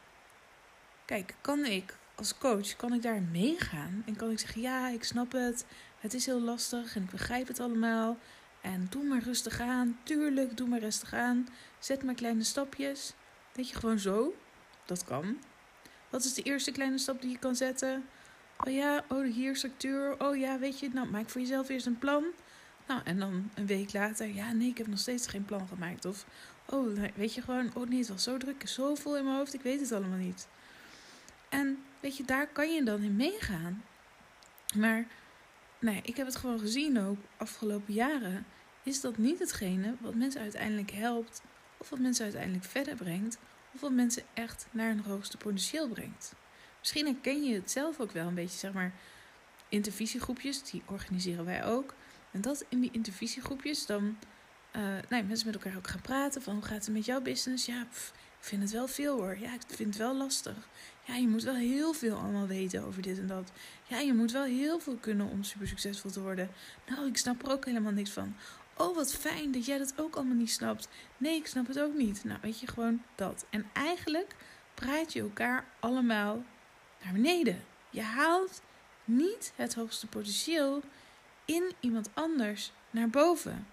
kijk, 1.05 1.35
kan 1.41 1.65
ik 1.65 1.97
als 2.15 2.37
coach, 2.37 2.75
kan 2.75 2.93
ik 2.93 3.01
daar 3.01 3.21
meegaan? 3.21 4.03
En 4.05 4.15
kan 4.15 4.31
ik 4.31 4.39
zeggen, 4.39 4.61
ja, 4.61 4.89
ik 4.89 5.03
snap 5.03 5.31
het, 5.31 5.65
het 5.99 6.13
is 6.13 6.25
heel 6.25 6.41
lastig 6.41 6.95
en 6.95 7.03
ik 7.03 7.09
begrijp 7.09 7.47
het 7.47 7.59
allemaal. 7.59 8.17
En 8.61 8.87
doe 8.89 9.03
maar 9.03 9.23
rustig 9.23 9.59
aan, 9.59 9.99
tuurlijk, 10.03 10.57
doe 10.57 10.67
maar 10.67 10.79
rustig 10.79 11.13
aan. 11.13 11.47
Zet 11.79 12.03
maar 12.03 12.13
kleine 12.13 12.43
stapjes. 12.43 13.13
Weet 13.53 13.69
je, 13.69 13.75
gewoon 13.75 13.99
zo. 13.99 14.35
Dat 14.85 15.03
kan. 15.03 15.37
Wat 16.09 16.23
is 16.23 16.33
de 16.33 16.41
eerste 16.41 16.71
kleine 16.71 16.97
stap 16.97 17.21
die 17.21 17.31
je 17.31 17.39
kan 17.39 17.55
zetten? 17.55 18.05
Oh 18.57 18.73
ja, 18.73 19.03
oh 19.07 19.33
hier 19.33 19.55
structuur. 19.55 20.19
Oh 20.19 20.37
ja, 20.37 20.59
weet 20.59 20.79
je, 20.79 20.89
nou 20.93 21.09
maak 21.09 21.29
voor 21.29 21.41
jezelf 21.41 21.69
eerst 21.69 21.85
een 21.85 21.99
plan. 21.99 22.23
Nou, 22.87 23.01
en 23.03 23.19
dan 23.19 23.49
een 23.53 23.65
week 23.65 23.93
later, 23.93 24.27
ja, 24.27 24.51
nee, 24.51 24.69
ik 24.69 24.77
heb 24.77 24.87
nog 24.87 24.99
steeds 24.99 25.27
geen 25.27 25.45
plan 25.45 25.67
gemaakt. 25.67 26.05
Of, 26.05 26.25
oh, 26.71 26.99
weet 27.15 27.33
je 27.33 27.41
gewoon, 27.41 27.71
oh 27.73 27.87
nee, 27.87 27.99
het 27.99 28.07
was 28.07 28.23
zo 28.23 28.37
druk, 28.37 28.67
zo 28.67 28.95
vol 28.95 29.17
in 29.17 29.23
mijn 29.23 29.35
hoofd, 29.35 29.53
ik 29.53 29.61
weet 29.61 29.79
het 29.79 29.91
allemaal 29.91 30.17
niet. 30.17 30.47
En 31.49 31.83
weet 31.99 32.17
je, 32.17 32.23
daar 32.23 32.47
kan 32.47 32.73
je 32.73 32.83
dan 32.83 33.01
in 33.01 33.15
meegaan. 33.15 33.83
Maar, 34.75 35.05
nee, 35.79 35.99
ik 36.03 36.17
heb 36.17 36.25
het 36.25 36.35
gewoon 36.35 36.59
gezien 36.59 36.99
ook 36.99 37.19
afgelopen 37.37 37.93
jaren. 37.93 38.45
Is 38.83 39.01
dat 39.01 39.17
niet 39.17 39.39
hetgene 39.39 39.95
wat 39.99 40.15
mensen 40.15 40.41
uiteindelijk 40.41 40.91
helpt, 40.91 41.41
of 41.77 41.89
wat 41.89 41.99
mensen 41.99 42.23
uiteindelijk 42.23 42.65
verder 42.65 42.95
brengt, 42.95 43.37
of 43.73 43.81
wat 43.81 43.91
mensen 43.91 44.23
echt 44.33 44.67
naar 44.71 44.91
een 44.91 45.03
hoogste 45.03 45.37
potentieel 45.37 45.87
brengt. 45.87 46.33
Misschien 46.79 47.05
herken 47.05 47.43
je 47.43 47.53
het 47.53 47.71
zelf 47.71 47.99
ook 47.99 48.11
wel 48.11 48.27
een 48.27 48.35
beetje, 48.35 48.57
zeg 48.57 48.73
maar. 48.73 48.93
Intervisiegroepjes, 49.69 50.63
die 50.63 50.81
organiseren 50.85 51.45
wij 51.45 51.65
ook. 51.65 51.93
En 52.31 52.41
dat 52.41 52.65
in 52.69 52.79
die 52.79 52.91
intervisiegroepjes 52.91 53.85
dan 53.85 54.17
uh, 54.75 54.81
nee, 55.09 55.23
mensen 55.23 55.45
met 55.45 55.55
elkaar 55.55 55.77
ook 55.77 55.87
gaan 55.87 56.01
praten 56.01 56.41
van 56.41 56.53
hoe 56.53 56.63
gaat 56.63 56.85
het 56.85 56.93
met 56.93 57.05
jouw 57.05 57.21
business? 57.21 57.65
Ja, 57.65 57.81
ik 57.81 58.47
vind 58.47 58.61
het 58.61 58.71
wel 58.71 58.87
veel 58.87 59.17
hoor. 59.17 59.37
Ja, 59.39 59.53
ik 59.53 59.61
vind 59.67 59.93
het 59.93 59.97
wel 59.97 60.15
lastig. 60.15 60.55
Ja, 61.03 61.15
je 61.15 61.27
moet 61.27 61.43
wel 61.43 61.55
heel 61.55 61.93
veel 61.93 62.15
allemaal 62.15 62.47
weten 62.47 62.83
over 62.83 63.01
dit 63.01 63.19
en 63.19 63.27
dat. 63.27 63.51
Ja, 63.87 63.99
je 63.99 64.13
moet 64.13 64.31
wel 64.31 64.43
heel 64.43 64.79
veel 64.79 64.95
kunnen 64.95 65.29
om 65.29 65.43
super 65.43 65.67
succesvol 65.67 66.11
te 66.11 66.21
worden. 66.21 66.49
Nou, 66.87 67.07
ik 67.07 67.17
snap 67.17 67.45
er 67.45 67.51
ook 67.51 67.65
helemaal 67.65 67.91
niks 67.91 68.09
van. 68.09 68.35
Oh, 68.77 68.95
wat 68.95 69.13
fijn 69.13 69.51
dat 69.51 69.65
jij 69.65 69.77
dat 69.77 69.93
ook 69.95 70.15
allemaal 70.15 70.35
niet 70.35 70.51
snapt. 70.51 70.87
Nee, 71.17 71.35
ik 71.35 71.47
snap 71.47 71.67
het 71.67 71.79
ook 71.79 71.93
niet. 71.93 72.23
Nou, 72.23 72.39
weet 72.41 72.59
je, 72.59 72.67
gewoon 72.67 73.01
dat. 73.15 73.45
En 73.49 73.65
eigenlijk 73.73 74.35
praat 74.73 75.13
je 75.13 75.21
elkaar 75.21 75.65
allemaal 75.79 76.43
naar 77.03 77.13
beneden. 77.13 77.63
Je 77.89 78.01
haalt 78.01 78.61
niet 79.05 79.53
het 79.55 79.73
hoogste 79.73 80.07
potentieel 80.07 80.81
in 81.45 81.71
iemand 81.79 82.09
anders 82.13 82.71
naar 82.89 83.09
boven. 83.09 83.67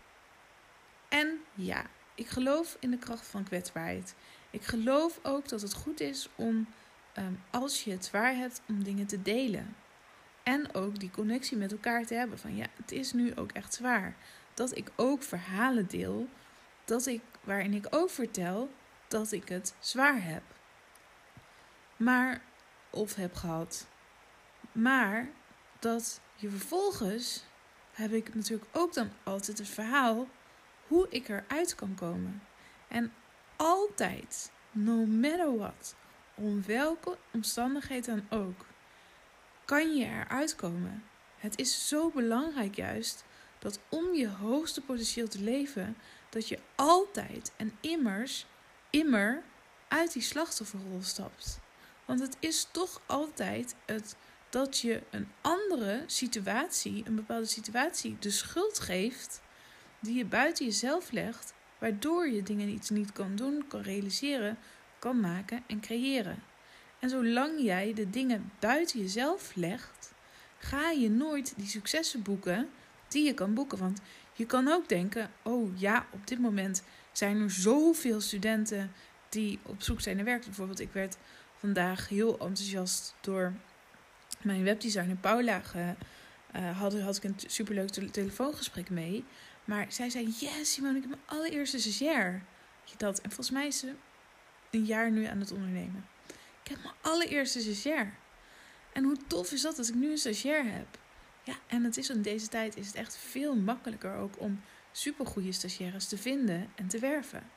En 1.09 1.41
ja, 1.55 1.85
ik 2.15 2.27
geloof 2.27 2.77
in 2.81 2.91
de 2.91 2.99
kracht 2.99 3.27
van 3.27 3.45
kwetsbaarheid. 3.45 4.15
Ik 4.51 4.63
geloof 4.63 5.19
ook 5.23 5.49
dat 5.49 5.61
het 5.61 5.75
goed 5.75 6.01
is 6.01 6.29
om, 6.35 6.69
ehm, 7.13 7.33
als 7.51 7.85
je 7.85 7.91
het 7.91 8.05
zwaar 8.05 8.35
hebt, 8.35 8.63
om 8.69 8.85
dingen 8.85 9.07
te 9.07 9.23
delen. 9.23 9.77
En 10.43 10.75
ook 10.75 10.99
die 10.99 11.11
connectie 11.11 11.57
met 11.57 11.73
elkaar 11.73 12.07
te 12.07 12.15
hebben. 12.15 12.39
Van 12.39 12.57
ja, 12.57 12.67
het 12.77 12.93
is 12.93 13.13
nu 13.13 13.37
ook 13.37 13.53
echt 13.53 13.75
zwaar. 13.75 14.17
Dat 14.55 14.77
ik 14.77 14.91
ook 14.97 15.23
verhalen 15.23 15.87
deel. 15.87 16.29
Dat 16.85 17.07
ik, 17.07 17.21
waarin 17.45 17.75
ik 17.75 17.87
ook 17.91 18.11
vertel 18.11 18.71
dat 19.09 19.33
ik 19.33 19.49
het 19.49 19.75
zwaar 19.79 20.23
heb. 20.25 20.43
Maar, 21.97 22.41
of 22.91 23.15
heb 23.15 23.35
gehad. 23.35 23.87
Maar 24.73 25.29
dat 25.79 26.21
je 26.37 26.51
vervolgens 26.51 27.45
heb 27.93 28.13
ik 28.13 28.35
natuurlijk 28.35 28.69
ook 28.73 28.95
dan 28.95 29.11
altijd 29.23 29.59
het 29.59 29.69
verhaal 29.69 30.29
hoe 30.89 31.07
ik 31.09 31.29
eruit 31.29 31.75
kan 31.75 31.95
komen. 31.95 32.43
En 32.89 33.13
altijd, 33.57 34.53
no 34.71 35.07
matter 35.07 35.57
what, 35.57 35.95
om 36.35 36.65
welke 36.67 37.19
omstandigheid 37.33 38.05
dan 38.05 38.27
ook, 38.31 38.67
kan 39.65 39.97
je 39.97 40.05
eruit 40.05 40.57
komen. 40.57 41.05
Het 41.37 41.59
is 41.59 41.89
zo 41.89 42.11
belangrijk 42.11 42.75
juist 42.75 43.25
dat 43.59 43.79
om 43.89 44.15
je 44.15 44.29
hoogste 44.29 44.81
potentieel 44.81 45.29
te 45.29 45.43
leven, 45.43 45.97
dat 46.29 46.49
je 46.49 46.59
altijd 46.75 47.53
en 47.57 47.77
immers, 47.81 48.47
immer 48.91 49.43
uit 49.89 50.13
die 50.13 50.23
slachtofferrol 50.23 51.03
stapt. 51.03 51.61
Want 52.05 52.21
het 52.21 52.37
is 52.41 52.69
toch 52.71 53.01
altijd 53.07 53.75
het 53.87 54.17
dat 54.51 54.79
je 54.79 55.03
een 55.11 55.29
andere 55.41 56.03
situatie, 56.07 57.03
een 57.07 57.15
bepaalde 57.15 57.47
situatie, 57.47 58.17
de 58.19 58.31
schuld 58.31 58.79
geeft 58.79 59.41
die 60.01 60.17
je 60.17 60.25
buiten 60.25 60.65
jezelf 60.65 61.11
legt, 61.11 61.55
waardoor 61.79 62.29
je 62.29 62.43
dingen 62.43 62.69
iets 62.69 62.91
niet 62.91 63.13
kan 63.13 63.37
doen, 63.37 63.65
kan 63.69 63.81
realiseren, 63.81 64.59
kan 64.99 65.21
maken 65.21 65.63
en 65.67 65.81
creëren. 65.81 66.43
En 66.99 67.11
zolang 67.11 67.61
jij 67.61 67.95
de 67.95 68.11
dingen 68.11 68.53
buiten 68.59 69.01
jezelf 69.01 69.55
legt, 69.55 70.13
ga 70.59 70.91
je 70.91 71.11
nooit 71.11 71.55
die 71.57 71.67
successen 71.67 72.23
boeken 72.23 72.69
die 73.09 73.25
je 73.25 73.35
kan 73.35 73.55
boeken. 73.55 73.79
Want 73.79 74.01
je 74.33 74.47
kan 74.47 74.69
ook 74.69 74.89
denken: 74.89 75.31
oh 75.43 75.79
ja, 75.79 76.07
op 76.11 76.27
dit 76.27 76.39
moment 76.39 76.83
zijn 77.13 77.41
er 77.41 77.51
zoveel 77.51 78.21
studenten 78.21 78.93
die 79.29 79.59
op 79.63 79.83
zoek 79.83 80.01
zijn 80.01 80.17
naar 80.17 80.25
werk. 80.25 80.45
Bijvoorbeeld, 80.45 80.81
ik 80.81 80.93
werd 80.93 81.17
vandaag 81.57 82.09
heel 82.09 82.33
enthousiast 82.33 83.15
door 83.21 83.53
mijn 84.43 84.65
webdesigner 84.65 85.17
Paula. 85.17 85.61
Ge, 85.61 85.95
uh, 86.57 86.79
had, 86.79 87.01
had 87.01 87.17
ik 87.17 87.25
een 87.25 87.37
superleuk 87.47 87.89
telefoongesprek 87.89 88.91
mee. 88.91 89.25
Maar 89.69 89.87
zij 89.89 90.11
zei: 90.11 90.35
Yes, 90.39 90.73
Simone, 90.73 90.97
ik 90.97 91.01
heb 91.01 91.11
mijn 91.11 91.41
allereerste 91.41 91.79
stagiair. 91.79 92.43
Dat. 92.97 93.21
En 93.21 93.31
volgens 93.31 93.51
mij 93.51 93.67
is 93.67 93.79
ze 93.79 93.93
een 94.71 94.85
jaar 94.85 95.11
nu 95.11 95.25
aan 95.25 95.41
het 95.41 95.53
ondernemen. 95.53 96.07
Ik 96.63 96.71
heb 96.71 96.83
mijn 96.83 96.95
allereerste 97.01 97.61
stagiair. 97.61 98.15
En 98.93 99.05
hoe 99.05 99.17
tof 99.27 99.53
is 99.53 99.63
dat 99.63 99.77
dat 99.77 99.89
ik 99.89 99.95
nu 99.95 100.11
een 100.11 100.19
stagiair 100.19 100.65
heb? 100.73 100.99
Ja, 101.43 101.55
en 101.67 101.85
het 101.85 101.97
is 101.97 102.11
in 102.11 102.23
deze 102.23 102.49
tijd 102.49 102.77
is 102.77 102.87
het 102.87 102.95
echt 102.95 103.17
veel 103.17 103.57
makkelijker 103.57 104.15
ook 104.15 104.41
om 104.41 104.61
supergoeie 104.93 105.53
stagiaires 105.53 106.09
te 106.09 106.19
vinden 106.19 106.71
en 106.75 106.89
te 106.89 106.99
werven. 106.99 107.51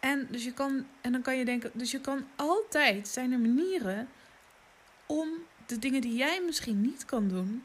En, 0.00 0.26
dus 0.30 0.44
je 0.44 0.52
kan, 0.52 0.86
en 1.00 1.12
dan 1.12 1.22
kan 1.22 1.36
je 1.36 1.44
denken, 1.44 1.70
dus 1.74 1.90
je 1.90 2.00
kan 2.00 2.26
altijd, 2.36 3.08
zijn 3.08 3.32
er 3.32 3.38
manieren 3.38 4.08
om 5.06 5.28
de 5.66 5.78
dingen 5.78 6.00
die 6.00 6.14
jij 6.14 6.42
misschien 6.44 6.80
niet 6.80 7.04
kan 7.04 7.28
doen, 7.28 7.64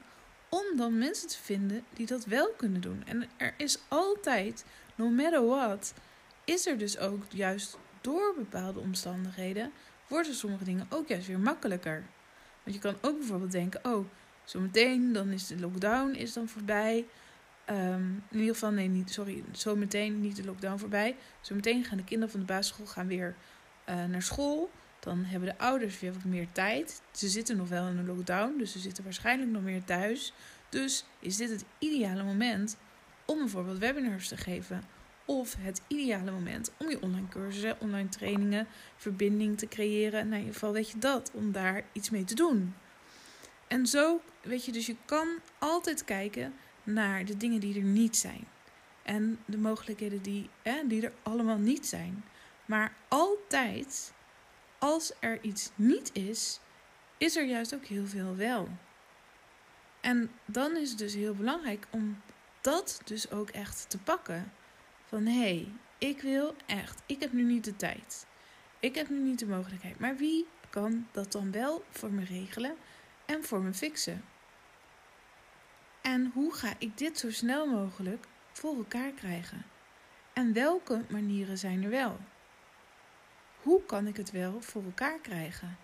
om 0.56 0.78
dan 0.78 0.98
mensen 0.98 1.28
te 1.28 1.38
vinden 1.38 1.84
die 1.94 2.06
dat 2.06 2.26
wel 2.26 2.54
kunnen 2.58 2.82
doen. 2.82 3.04
En 3.06 3.30
er 3.38 3.54
is 3.58 3.80
altijd, 3.88 4.66
no 4.96 5.10
matter 5.10 5.46
what, 5.46 5.94
is 6.46 6.68
er 6.68 6.78
dus 6.78 6.98
ook 6.98 7.24
juist 7.30 7.78
door 8.02 8.34
bepaalde 8.38 8.80
omstandigheden, 8.80 9.72
worden 10.08 10.34
sommige 10.34 10.64
dingen 10.64 10.88
ook 10.90 11.08
juist 11.08 11.28
weer 11.28 11.40
makkelijker. 11.40 12.04
Want 12.64 12.76
je 12.76 12.82
kan 12.82 12.96
ook 13.02 13.18
bijvoorbeeld 13.18 13.52
denken, 13.52 13.80
oh, 13.84 14.06
zometeen 14.44 15.14
dan 15.14 15.30
is 15.30 15.48
de 15.48 15.60
lockdown 15.60 16.12
is 16.14 16.34
dan 16.34 16.48
voorbij. 16.48 17.06
Um, 17.70 18.24
in 18.32 18.40
ieder 18.40 18.54
geval, 18.54 18.72
nee, 18.72 19.04
sorry, 19.06 19.44
zometeen 19.52 20.22
niet 20.22 20.36
de 20.36 20.46
lockdown 20.46 20.78
voorbij. 20.78 21.16
Zometeen 21.42 21.84
gaan 21.84 21.98
de 21.98 22.04
kinderen 22.04 22.32
van 22.32 22.40
de 22.40 22.46
basisschool 22.46 22.86
gaan 22.86 23.08
weer 23.08 23.36
uh, 23.90 24.06
naar 24.06 24.22
school. 24.22 24.70
Dan 25.06 25.24
hebben 25.24 25.50
de 25.50 25.58
ouders 25.58 26.00
weer 26.00 26.14
wat 26.14 26.24
meer 26.24 26.48
tijd. 26.52 27.02
Ze 27.12 27.28
zitten 27.28 27.58
nog 27.58 27.70
wel 27.70 27.88
in 27.88 27.98
een 27.98 28.06
lockdown, 28.06 28.58
dus 28.58 28.72
ze 28.72 28.80
zitten 28.80 29.04
waarschijnlijk 29.04 29.52
nog 29.52 29.62
meer 29.62 29.84
thuis. 29.84 30.34
Dus 30.70 31.06
is 31.20 31.38
dit 31.38 31.50
het 31.50 31.66
ideale 31.80 32.24
moment 32.24 32.78
om 33.26 33.38
bijvoorbeeld 33.38 33.78
webinars 33.78 34.28
te 34.28 34.38
geven. 34.38 34.84
Of 35.26 35.56
het 35.60 35.82
ideale 35.88 36.32
moment 36.32 36.72
om 36.78 36.90
je 36.90 37.02
online 37.02 37.28
cursussen, 37.28 37.80
online 37.80 38.10
trainingen, 38.10 38.68
verbinding 38.96 39.58
te 39.58 39.68
creëren. 39.68 40.28
Nou, 40.28 40.34
in 40.34 40.40
ieder 40.40 40.54
geval 40.54 40.74
weet 40.74 40.90
je 40.90 40.98
dat, 40.98 41.32
om 41.34 41.52
daar 41.52 41.84
iets 41.92 42.10
mee 42.10 42.24
te 42.24 42.36
doen. 42.36 42.76
En 43.68 43.88
zo, 43.88 44.22
weet 44.42 44.66
je, 44.66 44.72
dus 44.72 44.86
je 44.86 44.96
kan 45.06 45.28
altijd 45.60 46.04
kijken 46.04 46.54
naar 46.84 47.26
de 47.26 47.38
dingen 47.38 47.60
die 47.60 47.76
er 47.76 47.86
niet 47.86 48.18
zijn. 48.18 48.48
En 49.04 49.40
de 49.46 49.58
mogelijkheden 49.58 50.22
die, 50.22 50.50
die 50.88 51.06
er 51.06 51.14
allemaal 51.24 51.58
niet 51.58 51.88
zijn. 51.88 52.24
Maar 52.66 52.94
altijd 53.08 54.14
als 54.86 55.12
er 55.20 55.44
iets 55.44 55.72
niet 55.76 56.10
is, 56.14 56.60
is 57.18 57.36
er 57.36 57.46
juist 57.46 57.76
ook 57.76 57.86
heel 57.86 58.06
veel 58.06 58.36
wel. 58.36 58.70
En 60.02 60.32
dan 60.46 60.76
is 60.76 60.90
het 60.90 60.98
dus 60.98 61.14
heel 61.14 61.34
belangrijk 61.34 61.88
om 61.90 62.22
dat 62.62 63.02
dus 63.06 63.32
ook 63.32 63.50
echt 63.50 63.90
te 63.90 63.98
pakken. 63.98 64.52
Van 65.06 65.26
hé, 65.26 65.40
hey, 65.40 65.72
ik 65.98 66.22
wil 66.22 66.56
echt, 66.66 67.02
ik 67.06 67.20
heb 67.20 67.32
nu 67.34 67.44
niet 67.44 67.64
de 67.64 67.76
tijd. 67.76 68.26
Ik 68.80 68.96
heb 68.96 69.10
nu 69.10 69.20
niet 69.20 69.40
de 69.40 69.48
mogelijkheid. 69.48 70.00
Maar 70.00 70.16
wie 70.16 70.48
kan 70.70 71.08
dat 71.12 71.32
dan 71.32 71.52
wel 71.52 71.84
voor 71.90 72.12
me 72.12 72.24
regelen 72.24 72.76
en 73.26 73.44
voor 73.44 73.62
me 73.62 73.74
fixen? 73.74 74.26
En 76.02 76.32
hoe 76.34 76.54
ga 76.54 76.74
ik 76.78 76.98
dit 76.98 77.18
zo 77.18 77.32
snel 77.32 77.68
mogelijk 77.68 78.26
voor 78.52 78.76
elkaar 78.76 79.12
krijgen? 79.12 79.66
En 80.34 80.54
welke 80.54 81.06
manieren 81.10 81.58
zijn 81.58 81.84
er 81.84 81.90
wel? 81.90 82.20
Hoe 83.66 83.86
kan 83.86 84.08
ik 84.08 84.18
het 84.18 84.32
wel 84.32 84.62
voor 84.62 84.84
elkaar 84.84 85.20
krijgen? 85.20 85.78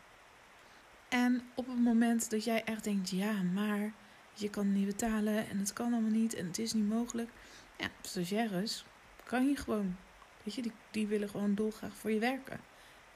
En 1.10 1.42
op 1.56 1.68
het 1.68 1.80
moment 1.80 2.30
dat 2.30 2.44
jij 2.44 2.64
echt 2.64 2.84
denkt, 2.84 3.10
ja, 3.10 3.42
maar 3.42 3.92
je 4.34 4.50
kan 4.50 4.74
niet 4.74 4.86
betalen 4.86 5.50
en 5.50 5.58
het 5.58 5.74
kan 5.74 5.94
allemaal 5.94 6.12
niet 6.12 6.34
en 6.34 6.46
het 6.46 6.60
is 6.60 6.74
niet 6.74 6.90
mogelijk. 6.90 7.30
Ja, 7.78 7.88
stagiaires 8.02 8.86
kan 9.24 9.48
je 9.48 9.56
gewoon. 9.56 9.96
Weet 10.44 10.56
je, 10.56 10.62
die, 10.62 10.72
die 10.92 11.08
willen 11.08 11.30
gewoon 11.30 11.56
dolgraag 11.56 11.96
voor 11.96 12.12
je 12.12 12.20
werken 12.20 12.60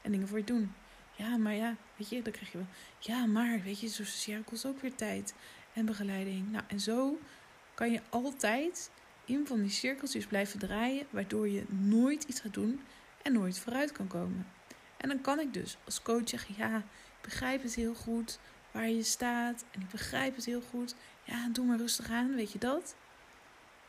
en 0.01 0.11
dingen 0.11 0.27
voor 0.27 0.37
je 0.37 0.43
doen. 0.43 0.73
Ja, 1.15 1.37
maar 1.37 1.55
ja, 1.55 1.75
weet 1.95 2.09
je, 2.09 2.21
dan 2.21 2.33
krijg 2.33 2.51
je 2.51 2.57
wel. 2.57 2.67
Ja, 2.99 3.25
maar 3.25 3.61
weet 3.63 3.79
je, 3.79 3.87
zo'n 3.87 4.05
stagiair 4.05 4.43
kost 4.43 4.65
ook 4.65 4.81
weer 4.81 4.95
tijd 4.95 5.33
en 5.73 5.85
begeleiding. 5.85 6.51
Nou, 6.51 6.63
en 6.67 6.79
zo 6.79 7.19
kan 7.73 7.91
je 7.91 8.01
altijd 8.09 8.91
in 9.25 9.47
van 9.47 9.61
die 9.61 9.71
cirkeltjes 9.71 10.25
blijven 10.25 10.59
draaien, 10.59 11.07
waardoor 11.09 11.49
je 11.49 11.63
nooit 11.69 12.23
iets 12.23 12.39
gaat 12.39 12.53
doen 12.53 12.81
en 13.21 13.33
nooit 13.33 13.59
vooruit 13.59 13.91
kan 13.91 14.07
komen. 14.07 14.54
En 15.05 15.11
dan 15.11 15.21
kan 15.21 15.39
ik 15.39 15.53
dus 15.53 15.77
als 15.83 16.01
coach 16.01 16.29
zeggen: 16.29 16.55
Ja, 16.57 16.77
ik 16.77 17.21
begrijp 17.21 17.61
het 17.61 17.75
heel 17.75 17.93
goed 17.93 18.39
waar 18.71 18.89
je 18.89 19.03
staat. 19.03 19.65
En 19.71 19.81
ik 19.81 19.89
begrijp 19.89 20.35
het 20.35 20.45
heel 20.45 20.61
goed. 20.61 20.95
Ja, 21.23 21.49
doe 21.49 21.65
maar 21.65 21.77
rustig 21.77 22.09
aan, 22.09 22.35
weet 22.35 22.51
je 22.51 22.59
dat? 22.59 22.95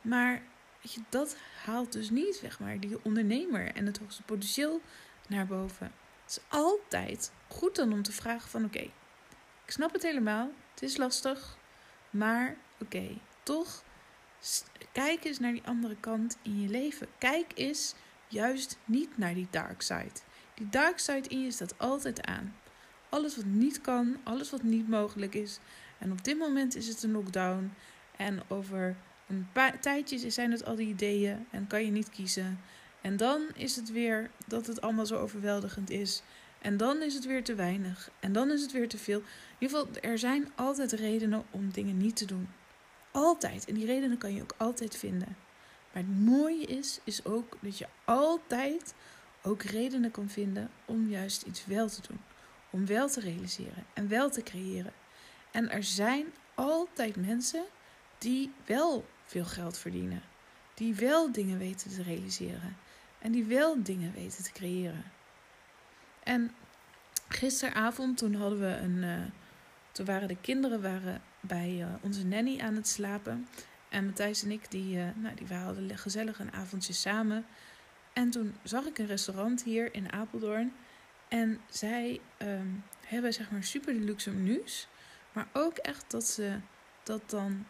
Maar 0.00 0.42
weet 0.82 0.92
je, 0.92 1.00
dat 1.08 1.36
haalt 1.64 1.92
dus 1.92 2.10
niet 2.10 2.40
weg 2.40 2.60
maar 2.60 2.80
die 2.80 3.04
ondernemer 3.04 3.74
en 3.74 3.86
het 3.86 3.98
hoogste 3.98 4.22
potentieel 4.22 4.80
naar 5.28 5.46
boven. 5.46 5.92
Het 6.22 6.30
is 6.30 6.40
altijd 6.48 7.32
goed 7.48 7.76
dan 7.76 7.92
om 7.92 8.02
te 8.02 8.12
vragen 8.12 8.50
van 8.50 8.64
oké, 8.64 8.90
ik 9.64 9.70
snap 9.70 9.92
het 9.92 10.02
helemaal. 10.02 10.50
Het 10.70 10.82
is 10.82 10.96
lastig. 10.96 11.56
Maar 12.10 12.56
oké, 12.78 13.18
toch 13.42 13.82
kijk 14.92 15.24
eens 15.24 15.38
naar 15.38 15.52
die 15.52 15.66
andere 15.66 15.96
kant 16.00 16.36
in 16.42 16.60
je 16.60 16.68
leven. 16.68 17.06
Kijk 17.18 17.52
eens 17.54 17.94
juist 18.28 18.78
niet 18.84 19.18
naar 19.18 19.34
die 19.34 19.48
dark 19.50 19.82
side. 19.82 20.25
Die 20.56 20.68
dark 20.68 20.98
side 20.98 21.28
in 21.28 21.40
je 21.40 21.50
staat 21.50 21.78
altijd 21.78 22.26
aan. 22.26 22.54
Alles 23.08 23.36
wat 23.36 23.44
niet 23.44 23.80
kan, 23.80 24.16
alles 24.22 24.50
wat 24.50 24.62
niet 24.62 24.88
mogelijk 24.88 25.34
is. 25.34 25.58
En 25.98 26.12
op 26.12 26.24
dit 26.24 26.38
moment 26.38 26.76
is 26.76 26.88
het 26.88 27.02
een 27.02 27.12
lockdown. 27.12 27.72
En 28.16 28.42
over 28.48 28.96
een 29.28 29.48
paar 29.52 29.80
tijdjes 29.80 30.34
zijn 30.34 30.50
het 30.50 30.64
al 30.64 30.74
die 30.74 30.88
ideeën 30.88 31.46
en 31.50 31.66
kan 31.66 31.84
je 31.84 31.90
niet 31.90 32.10
kiezen. 32.10 32.60
En 33.00 33.16
dan 33.16 33.42
is 33.54 33.76
het 33.76 33.90
weer 33.92 34.30
dat 34.46 34.66
het 34.66 34.80
allemaal 34.80 35.06
zo 35.06 35.16
overweldigend 35.16 35.90
is. 35.90 36.22
En 36.58 36.76
dan 36.76 37.02
is 37.02 37.14
het 37.14 37.24
weer 37.24 37.44
te 37.44 37.54
weinig. 37.54 38.10
En 38.20 38.32
dan 38.32 38.50
is 38.50 38.62
het 38.62 38.72
weer 38.72 38.88
te 38.88 38.98
veel. 38.98 39.18
In 39.18 39.24
ieder 39.58 39.78
geval, 39.78 40.10
er 40.10 40.18
zijn 40.18 40.52
altijd 40.54 40.92
redenen 40.92 41.44
om 41.50 41.70
dingen 41.70 41.96
niet 41.96 42.16
te 42.16 42.24
doen. 42.24 42.48
Altijd. 43.10 43.64
En 43.64 43.74
die 43.74 43.86
redenen 43.86 44.18
kan 44.18 44.34
je 44.34 44.42
ook 44.42 44.54
altijd 44.56 44.96
vinden. 44.96 45.36
Maar 45.92 46.02
het 46.02 46.24
mooie 46.24 46.64
is, 46.64 47.00
is 47.04 47.24
ook 47.24 47.56
dat 47.60 47.78
je 47.78 47.86
altijd 48.04 48.94
ook 49.46 49.62
redenen 49.62 50.10
kan 50.10 50.28
vinden 50.28 50.70
om 50.84 51.08
juist 51.08 51.42
iets 51.42 51.66
wel 51.66 51.88
te 51.88 52.00
doen. 52.08 52.20
Om 52.70 52.86
wel 52.86 53.08
te 53.08 53.20
realiseren 53.20 53.84
en 53.94 54.08
wel 54.08 54.30
te 54.30 54.42
creëren. 54.42 54.92
En 55.50 55.70
er 55.70 55.84
zijn 55.84 56.26
altijd 56.54 57.16
mensen 57.16 57.64
die 58.18 58.52
wel 58.64 59.04
veel 59.24 59.44
geld 59.44 59.78
verdienen. 59.78 60.22
Die 60.74 60.94
wel 60.94 61.32
dingen 61.32 61.58
weten 61.58 61.90
te 61.90 62.02
realiseren. 62.02 62.76
En 63.18 63.32
die 63.32 63.44
wel 63.44 63.82
dingen 63.82 64.12
weten 64.12 64.44
te 64.44 64.52
creëren. 64.52 65.04
En 66.22 66.54
gisteravond, 67.28 68.18
toen 68.18 68.34
hadden 68.34 68.60
we 68.60 68.76
een. 68.76 68.96
Uh, 68.96 69.24
toen 69.92 70.06
waren 70.06 70.28
de 70.28 70.40
kinderen 70.40 70.82
waren 70.82 71.22
bij 71.40 71.78
uh, 71.80 71.86
onze 72.00 72.26
nanny 72.26 72.60
aan 72.60 72.74
het 72.74 72.88
slapen. 72.88 73.48
En 73.88 74.04
Matthijs 74.06 74.42
en 74.42 74.50
ik, 74.50 74.70
die, 74.70 74.96
uh, 74.96 75.04
nou, 75.14 75.34
die 75.34 75.56
hadden 75.56 75.98
gezellig 75.98 76.38
een 76.38 76.52
avondje 76.52 76.92
samen. 76.92 77.46
En 78.16 78.30
toen 78.30 78.54
zag 78.62 78.84
ik 78.84 78.98
een 78.98 79.06
restaurant 79.06 79.62
hier 79.62 79.94
in 79.94 80.12
Apeldoorn. 80.12 80.72
En 81.28 81.60
zij 81.70 82.20
um, 82.38 82.84
hebben 83.06 83.32
zeg 83.32 83.50
maar 83.50 83.64
super 83.64 83.94
luxe 83.94 84.30
menus. 84.30 84.88
Maar 85.32 85.48
ook 85.52 85.76
echt 85.76 86.10
dat 86.10 86.28
ze 86.28 86.58
dat 87.02 87.30
dan 87.30 87.66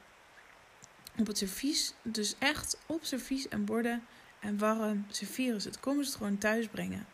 op 1.18 1.26
het 1.26 1.38
servies, 1.38 1.94
dus 2.02 2.34
echt 2.38 2.78
op 2.86 3.04
servies 3.04 3.48
en 3.48 3.64
borden 3.64 4.02
en 4.40 4.58
warm 4.58 5.06
serveren 5.08 5.60
ze 5.60 5.68
het. 5.68 5.80
Komen 5.80 6.04
ze 6.04 6.10
het 6.10 6.18
gewoon 6.18 6.38
thuis 6.38 6.68
brengen. 6.68 7.06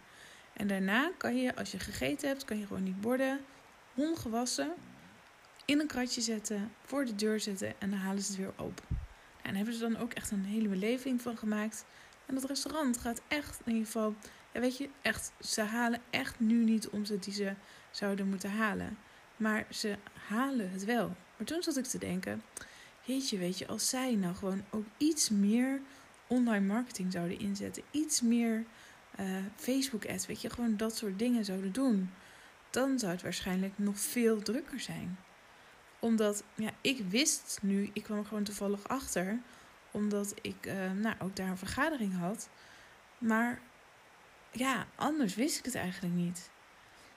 En 0.52 0.66
daarna 0.66 1.12
kan 1.16 1.36
je, 1.36 1.56
als 1.56 1.70
je 1.72 1.78
gegeten 1.78 2.28
hebt, 2.28 2.44
kan 2.44 2.58
je 2.58 2.66
gewoon 2.66 2.84
die 2.84 2.94
borden 3.00 3.40
ongewassen 3.94 4.72
in 5.64 5.80
een 5.80 5.86
kratje 5.86 6.20
zetten, 6.20 6.72
voor 6.84 7.04
de 7.04 7.14
deur 7.14 7.40
zetten 7.40 7.80
en 7.80 7.90
dan 7.90 7.98
halen 7.98 8.22
ze 8.22 8.30
het 8.30 8.40
weer 8.40 8.52
open. 8.56 8.84
En 9.42 9.48
daar 9.48 9.54
hebben 9.54 9.74
ze 9.74 9.80
dan 9.80 9.96
ook 9.96 10.12
echt 10.12 10.30
een 10.30 10.44
hele 10.44 10.68
beleving 10.68 11.22
van 11.22 11.36
gemaakt. 11.36 11.84
En 12.32 12.46
restaurant 12.46 12.98
gaat 12.98 13.20
echt, 13.28 13.60
in 13.64 13.72
ieder 13.72 13.86
geval, 13.86 14.14
ja, 14.52 14.60
weet 14.60 14.76
je, 14.76 14.88
echt, 15.02 15.32
ze 15.40 15.60
halen 15.60 16.00
echt 16.10 16.40
nu 16.40 16.64
niet 16.64 16.82
de 16.82 16.90
omzet 16.90 17.24
die 17.24 17.34
ze 17.34 17.54
zouden 17.90 18.28
moeten 18.28 18.50
halen. 18.50 18.98
Maar 19.36 19.66
ze 19.70 19.96
halen 20.28 20.70
het 20.70 20.84
wel. 20.84 21.16
Maar 21.36 21.46
toen 21.46 21.62
zat 21.62 21.76
ik 21.76 21.84
te 21.84 21.98
denken, 21.98 22.42
jeetje, 23.02 23.38
weet 23.38 23.58
je, 23.58 23.66
als 23.66 23.88
zij 23.88 24.14
nou 24.14 24.34
gewoon 24.34 24.64
ook 24.70 24.84
iets 24.96 25.28
meer 25.28 25.80
online 26.26 26.66
marketing 26.66 27.12
zouden 27.12 27.38
inzetten, 27.38 27.82
iets 27.90 28.20
meer 28.20 28.64
uh, 29.20 29.26
Facebook 29.56 30.06
ads, 30.06 30.26
weet 30.26 30.40
je, 30.40 30.50
gewoon 30.50 30.76
dat 30.76 30.96
soort 30.96 31.18
dingen 31.18 31.44
zouden 31.44 31.72
doen, 31.72 32.10
dan 32.70 32.98
zou 32.98 33.12
het 33.12 33.22
waarschijnlijk 33.22 33.72
nog 33.76 33.98
veel 33.98 34.42
drukker 34.42 34.80
zijn. 34.80 35.18
Omdat, 35.98 36.44
ja, 36.54 36.70
ik 36.80 37.04
wist 37.08 37.58
nu, 37.62 37.90
ik 37.92 38.02
kwam 38.02 38.24
gewoon 38.24 38.42
toevallig 38.42 38.88
achter, 38.88 39.38
omdat 39.92 40.34
ik 40.40 40.66
uh, 40.66 40.90
nou, 40.92 41.14
ook 41.18 41.36
daar 41.36 41.48
een 41.48 41.56
vergadering 41.56 42.18
had. 42.18 42.48
Maar 43.18 43.60
ja, 44.50 44.86
anders 44.94 45.34
wist 45.34 45.58
ik 45.58 45.64
het 45.64 45.74
eigenlijk 45.74 46.14
niet. 46.14 46.50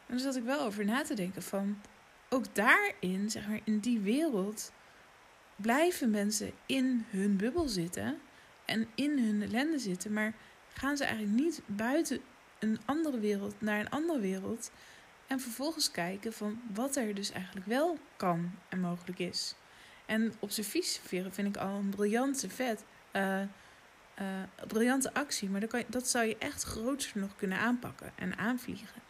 En 0.07 0.13
dus 0.13 0.23
zat 0.23 0.35
ik 0.35 0.43
wel 0.43 0.61
over 0.61 0.85
na 0.85 1.03
te 1.03 1.13
denken 1.13 1.43
van, 1.43 1.81
ook 2.29 2.55
daarin, 2.55 3.29
zeg 3.29 3.47
maar, 3.47 3.59
in 3.63 3.79
die 3.79 3.99
wereld, 3.99 4.71
blijven 5.55 6.09
mensen 6.09 6.51
in 6.65 7.05
hun 7.09 7.37
bubbel 7.37 7.67
zitten 7.67 8.19
en 8.65 8.87
in 8.95 9.19
hun 9.19 9.41
ellende 9.41 9.79
zitten, 9.79 10.13
maar 10.13 10.33
gaan 10.73 10.97
ze 10.97 11.03
eigenlijk 11.05 11.39
niet 11.39 11.61
buiten 11.65 12.21
een 12.59 12.79
andere 12.85 13.19
wereld 13.19 13.61
naar 13.61 13.79
een 13.79 13.89
andere 13.89 14.19
wereld 14.19 14.71
en 15.27 15.39
vervolgens 15.39 15.91
kijken 15.91 16.33
van 16.33 16.61
wat 16.73 16.95
er 16.95 17.15
dus 17.15 17.31
eigenlijk 17.31 17.65
wel 17.65 17.97
kan 18.15 18.51
en 18.69 18.79
mogelijk 18.79 19.19
is. 19.19 19.55
En 20.05 20.33
op 20.39 20.51
servies 20.51 20.99
vind 21.03 21.37
ik 21.37 21.57
al 21.57 21.75
een 21.75 21.89
briljante 21.89 22.49
vet, 22.49 22.83
uh, 23.13 23.41
uh, 23.41 23.47
briljante 24.67 25.13
actie, 25.13 25.49
maar 25.49 25.59
dat, 25.59 25.69
kan 25.69 25.79
je, 25.79 25.85
dat 25.89 26.07
zou 26.07 26.25
je 26.25 26.37
echt 26.37 26.63
groter 26.63 27.11
nog 27.13 27.35
kunnen 27.35 27.57
aanpakken 27.57 28.11
en 28.15 28.37
aanvliegen. 28.37 29.03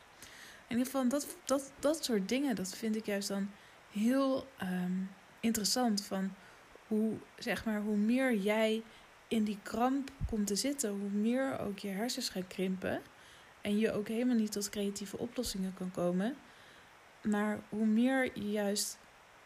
In 0.68 0.78
ieder 0.78 0.86
geval, 0.86 1.08
dat, 1.08 1.38
dat, 1.46 1.72
dat 1.80 2.04
soort 2.04 2.30
dingen, 2.30 2.56
dat 2.56 2.76
vind 2.76 2.96
ik 2.96 3.06
juist 3.06 3.28
dan 3.28 3.50
heel 3.92 4.48
um, 4.62 5.10
interessant. 5.40 6.06
Van 6.06 6.34
hoe, 6.88 7.14
zeg 7.38 7.66
maar, 7.66 7.82
hoe 7.82 7.98
meer 7.98 8.36
jij 8.36 8.84
in 9.28 9.44
die 9.44 9.60
kramp 9.64 10.12
komt 10.30 10.48
te 10.48 10.56
zitten, 10.56 10.90
hoe 10.90 11.10
meer 11.10 11.60
ook 11.60 11.80
je 11.80 11.88
hersens 11.88 12.30
gaan 12.30 12.48
krimpen. 12.48 13.02
En 13.62 13.78
je 13.78 13.92
ook 13.92 14.08
helemaal 14.08 14.36
niet 14.36 14.52
tot 14.52 14.70
creatieve 14.70 15.18
oplossingen 15.18 15.74
kan 15.74 15.92
komen. 15.92 16.36
Maar 17.22 17.60
hoe 17.70 17.86
meer 17.86 18.32
je 18.34 18.52
juist 18.52 18.98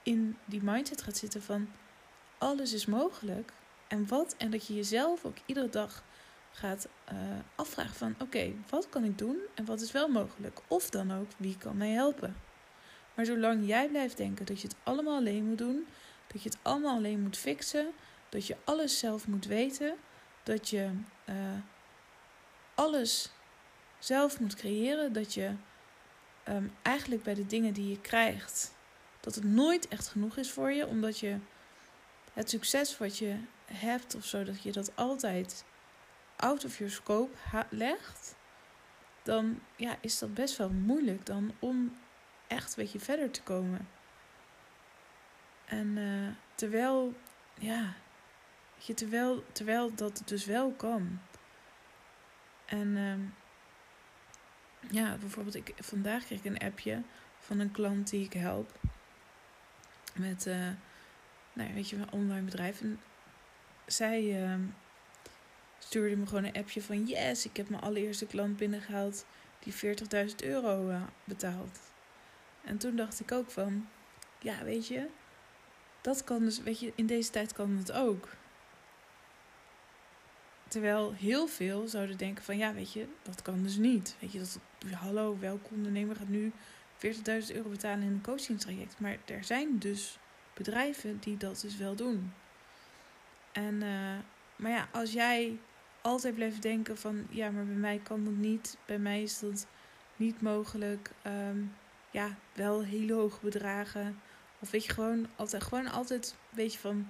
in 0.09 0.37
die 0.45 0.63
mindset 0.63 1.01
gaat 1.01 1.17
zitten 1.17 1.41
van 1.41 1.69
alles 2.37 2.73
is 2.73 2.85
mogelijk. 2.85 3.51
En 3.87 4.07
wat? 4.07 4.35
En 4.37 4.51
dat 4.51 4.67
je 4.67 4.75
jezelf 4.75 5.25
ook 5.25 5.37
iedere 5.45 5.69
dag 5.69 6.03
gaat 6.51 6.87
uh, 7.11 7.19
afvragen 7.55 7.95
van 7.95 8.15
oké, 8.19 8.53
wat 8.69 8.89
kan 8.89 9.03
ik 9.03 9.17
doen 9.17 9.37
en 9.55 9.65
wat 9.65 9.81
is 9.81 9.91
wel 9.91 10.07
mogelijk? 10.07 10.59
Of 10.67 10.89
dan 10.89 11.13
ook, 11.13 11.27
wie 11.37 11.57
kan 11.57 11.77
mij 11.77 11.89
helpen? 11.89 12.35
Maar 13.13 13.25
zolang 13.25 13.67
jij 13.67 13.87
blijft 13.87 14.17
denken 14.17 14.45
dat 14.45 14.61
je 14.61 14.67
het 14.67 14.77
allemaal 14.83 15.17
alleen 15.17 15.45
moet 15.45 15.57
doen, 15.57 15.87
dat 16.27 16.43
je 16.43 16.49
het 16.49 16.57
allemaal 16.61 16.95
alleen 16.95 17.21
moet 17.21 17.37
fixen, 17.37 17.91
dat 18.29 18.47
je 18.47 18.55
alles 18.63 18.99
zelf 18.99 19.27
moet 19.27 19.45
weten, 19.45 19.95
dat 20.43 20.69
je 20.69 20.89
uh, 21.29 21.35
alles 22.75 23.31
zelf 23.99 24.39
moet 24.39 24.55
creëren, 24.55 25.13
dat 25.13 25.33
je 25.33 25.51
um, 26.47 26.71
eigenlijk 26.81 27.23
bij 27.23 27.33
de 27.33 27.45
dingen 27.45 27.73
die 27.73 27.89
je 27.89 28.01
krijgt, 28.01 28.77
dat 29.19 29.35
het 29.35 29.43
nooit 29.43 29.87
echt 29.87 30.07
genoeg 30.07 30.37
is 30.37 30.51
voor 30.51 30.71
je, 30.71 30.87
omdat 30.87 31.19
je 31.19 31.37
het 32.33 32.49
succes 32.49 32.97
wat 32.97 33.17
je 33.17 33.35
hebt 33.65 34.15
of 34.15 34.25
zo, 34.25 34.43
dat 34.43 34.61
je 34.61 34.71
dat 34.71 34.95
altijd 34.95 35.65
out 36.35 36.65
of 36.65 36.77
your 36.77 36.93
scope 36.93 37.37
legt, 37.69 38.35
dan 39.23 39.59
ja, 39.75 39.97
is 40.01 40.19
dat 40.19 40.33
best 40.33 40.57
wel 40.57 40.69
moeilijk 40.69 41.25
dan 41.25 41.53
om 41.59 41.97
echt 42.47 42.69
een 42.69 42.83
beetje 42.83 42.99
verder 42.99 43.31
te 43.31 43.43
komen. 43.43 43.87
En 45.65 45.87
uh, 45.97 46.27
terwijl, 46.55 47.13
ja, 47.53 47.93
je, 48.77 48.93
terwijl, 48.93 49.43
terwijl 49.51 49.95
dat 49.95 50.21
dus 50.25 50.45
wel 50.45 50.71
kan. 50.71 51.19
En 52.65 52.87
uh, 52.87 53.13
ja, 54.91 55.17
bijvoorbeeld, 55.17 55.55
ik, 55.55 55.73
vandaag 55.79 56.25
kreeg 56.25 56.39
ik 56.39 56.45
een 56.45 56.67
appje 56.67 57.01
van 57.39 57.59
een 57.59 57.71
klant 57.71 58.09
die 58.09 58.25
ik 58.25 58.33
help. 58.33 58.71
Met, 60.15 60.45
uh, 60.47 60.67
nou 61.53 61.73
weet 61.73 61.89
je, 61.89 61.95
een 61.95 62.11
online 62.11 62.45
bedrijf. 62.45 62.81
En 62.81 62.99
zij 63.85 64.43
ehm, 64.43 64.61
stuurde 65.79 66.15
me 66.15 66.25
gewoon 66.25 66.43
een 66.43 66.53
appje 66.53 66.81
van: 66.81 67.05
Yes, 67.05 67.45
ik 67.45 67.57
heb 67.57 67.69
mijn 67.69 67.81
allereerste 67.81 68.25
klant 68.25 68.57
binnengehaald 68.57 69.25
die 69.59 69.73
40.000 69.73 70.35
euro 70.43 70.89
uh, 70.89 71.01
betaalt. 71.23 71.79
En 72.63 72.77
toen 72.77 72.95
dacht 72.95 73.19
ik 73.19 73.31
ook 73.31 73.51
van: 73.51 73.87
Ja, 74.39 74.63
weet 74.63 74.87
je, 74.87 75.07
dat 76.01 76.23
kan 76.23 76.39
dus, 76.39 76.59
weet 76.59 76.79
je, 76.79 76.91
in 76.95 77.05
deze 77.05 77.31
tijd 77.31 77.53
kan 77.53 77.77
het 77.77 77.91
ook. 77.91 78.29
Terwijl 80.67 81.13
heel 81.13 81.47
veel 81.47 81.87
zouden 81.87 82.17
denken 82.17 82.43
van 82.43 82.57
ja, 82.57 82.73
weet 82.73 82.93
je, 82.93 83.07
dat 83.21 83.41
kan 83.41 83.63
dus 83.63 83.75
niet. 83.75 84.15
Weet 84.19 84.31
je, 84.31 84.39
dat 84.39 84.59
hallo, 84.91 85.39
welke 85.39 85.69
ondernemer 85.73 86.15
gaat 86.15 86.27
nu 86.27 86.51
40.000 87.05 87.55
euro 87.55 87.69
betalen 87.69 88.01
in 88.01 88.11
een 88.11 88.21
coachingstraject. 88.21 88.99
Maar 88.99 89.17
er 89.25 89.43
zijn 89.43 89.79
dus 89.79 90.19
bedrijven 90.53 91.19
die 91.19 91.37
dat 91.37 91.61
dus 91.61 91.77
wel 91.77 91.95
doen. 91.95 92.33
En, 93.51 93.73
uh, 93.73 94.17
maar 94.55 94.71
ja, 94.71 94.87
als 94.91 95.13
jij 95.13 95.59
altijd 96.01 96.35
blijft 96.35 96.61
denken 96.61 96.97
van 96.97 97.27
ja, 97.29 97.49
maar 97.49 97.65
bij 97.65 97.75
mij 97.75 97.99
kan 98.03 98.23
dat 98.23 98.33
niet. 98.33 98.77
Bij 98.85 98.99
mij 98.99 99.21
is 99.21 99.39
dat 99.39 99.67
niet 100.15 100.41
mogelijk. 100.41 101.11
Um, 101.27 101.73
ja, 102.11 102.35
wel 102.53 102.83
hele 102.83 103.13
hoge 103.13 103.39
bedragen. 103.41 104.21
Of 104.59 104.71
weet 104.71 104.85
je, 104.85 104.93
gewoon 104.93 105.27
altijd, 105.35 105.63
gewoon 105.63 105.87
altijd, 105.87 106.35
weet 106.49 106.73
je, 106.73 106.79
van 106.79 107.07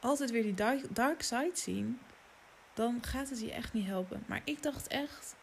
altijd 0.00 0.30
weer 0.30 0.42
die 0.42 0.54
dark, 0.54 0.94
dark 0.94 1.22
side 1.22 1.50
zien. 1.54 2.00
Dan 2.74 2.98
gaat 3.02 3.28
het 3.28 3.40
je 3.40 3.52
echt 3.52 3.72
niet 3.72 3.86
helpen. 3.86 4.24
Maar 4.26 4.40
ik 4.44 4.62
dacht 4.62 4.86
echt, 4.86 5.34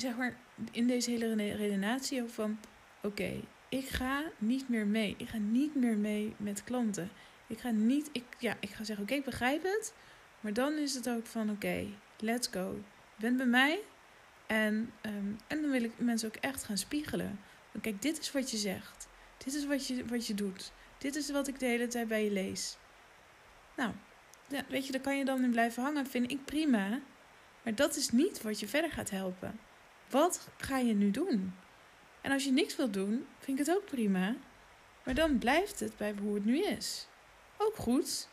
zeg 0.00 0.16
maar, 0.16 0.36
in 0.70 0.86
deze 0.86 1.10
hele 1.10 1.52
redenatie 1.54 2.24
van, 2.24 2.58
oké, 3.02 3.40
ik 3.68 3.88
ga 3.88 4.22
niet 4.38 4.68
meer 4.68 4.86
mee. 4.86 5.14
Ik 5.18 5.28
ga 5.28 5.38
niet 5.38 5.74
meer 5.74 5.96
mee 5.96 6.34
met 6.36 6.64
klanten. 6.64 7.10
Ik 7.46 7.58
ga 7.58 7.70
niet, 7.70 8.08
ik, 8.12 8.24
ja, 8.38 8.56
ik 8.60 8.70
ga 8.70 8.84
zeggen, 8.84 9.04
oké, 9.04 9.14
ik 9.14 9.24
begrijp 9.24 9.62
het. 9.62 9.94
Maar 10.40 10.52
dan 10.52 10.72
is 10.72 10.94
het 10.94 11.08
ook 11.08 11.26
van, 11.26 11.50
oké, 11.50 11.86
let's 12.18 12.48
go. 12.50 12.82
Je 13.16 13.22
bent 13.22 13.36
bij 13.36 13.46
mij. 13.46 13.80
En, 14.46 14.92
um, 15.02 15.36
en 15.46 15.60
dan 15.62 15.70
wil 15.70 15.82
ik 15.82 15.92
mensen 15.98 16.28
ook 16.28 16.36
echt 16.36 16.64
gaan 16.64 16.78
spiegelen. 16.78 17.40
Van, 17.70 17.80
kijk, 17.80 18.02
dit 18.02 18.18
is 18.18 18.32
wat 18.32 18.50
je 18.50 18.56
zegt. 18.56 19.08
Dit 19.44 19.54
is 19.54 19.66
wat 19.66 19.86
je, 19.86 20.04
wat 20.06 20.26
je 20.26 20.34
doet. 20.34 20.72
Dit 20.98 21.16
is 21.16 21.30
wat 21.30 21.48
ik 21.48 21.58
de 21.58 21.66
hele 21.66 21.86
tijd 21.86 22.08
bij 22.08 22.24
je 22.24 22.30
lees. 22.30 22.76
Nou, 23.76 23.92
ja, 24.48 24.64
weet 24.68 24.86
je, 24.86 24.92
daar 24.92 25.00
kan 25.00 25.18
je 25.18 25.24
dan 25.24 25.42
in 25.42 25.50
blijven 25.50 25.82
hangen. 25.82 26.06
Vind 26.06 26.30
ik 26.30 26.44
prima. 26.44 27.00
Maar 27.62 27.74
dat 27.74 27.96
is 27.96 28.10
niet 28.10 28.42
wat 28.42 28.60
je 28.60 28.68
verder 28.68 28.90
gaat 28.90 29.10
helpen. 29.10 29.60
Wat 30.10 30.48
ga 30.56 30.78
je 30.78 30.94
nu 30.94 31.10
doen? 31.10 31.54
En 32.20 32.32
als 32.32 32.44
je 32.44 32.52
niks 32.52 32.76
wilt 32.76 32.92
doen, 32.92 33.26
vind 33.38 33.58
ik 33.58 33.66
het 33.66 33.76
ook 33.76 33.84
prima. 33.84 34.34
Maar 35.04 35.14
dan 35.14 35.38
blijft 35.38 35.80
het 35.80 35.96
bij 35.96 36.14
hoe 36.20 36.34
het 36.34 36.44
nu 36.44 36.64
is. 36.64 37.06
Ook 37.56 37.76
goed. 37.76 38.28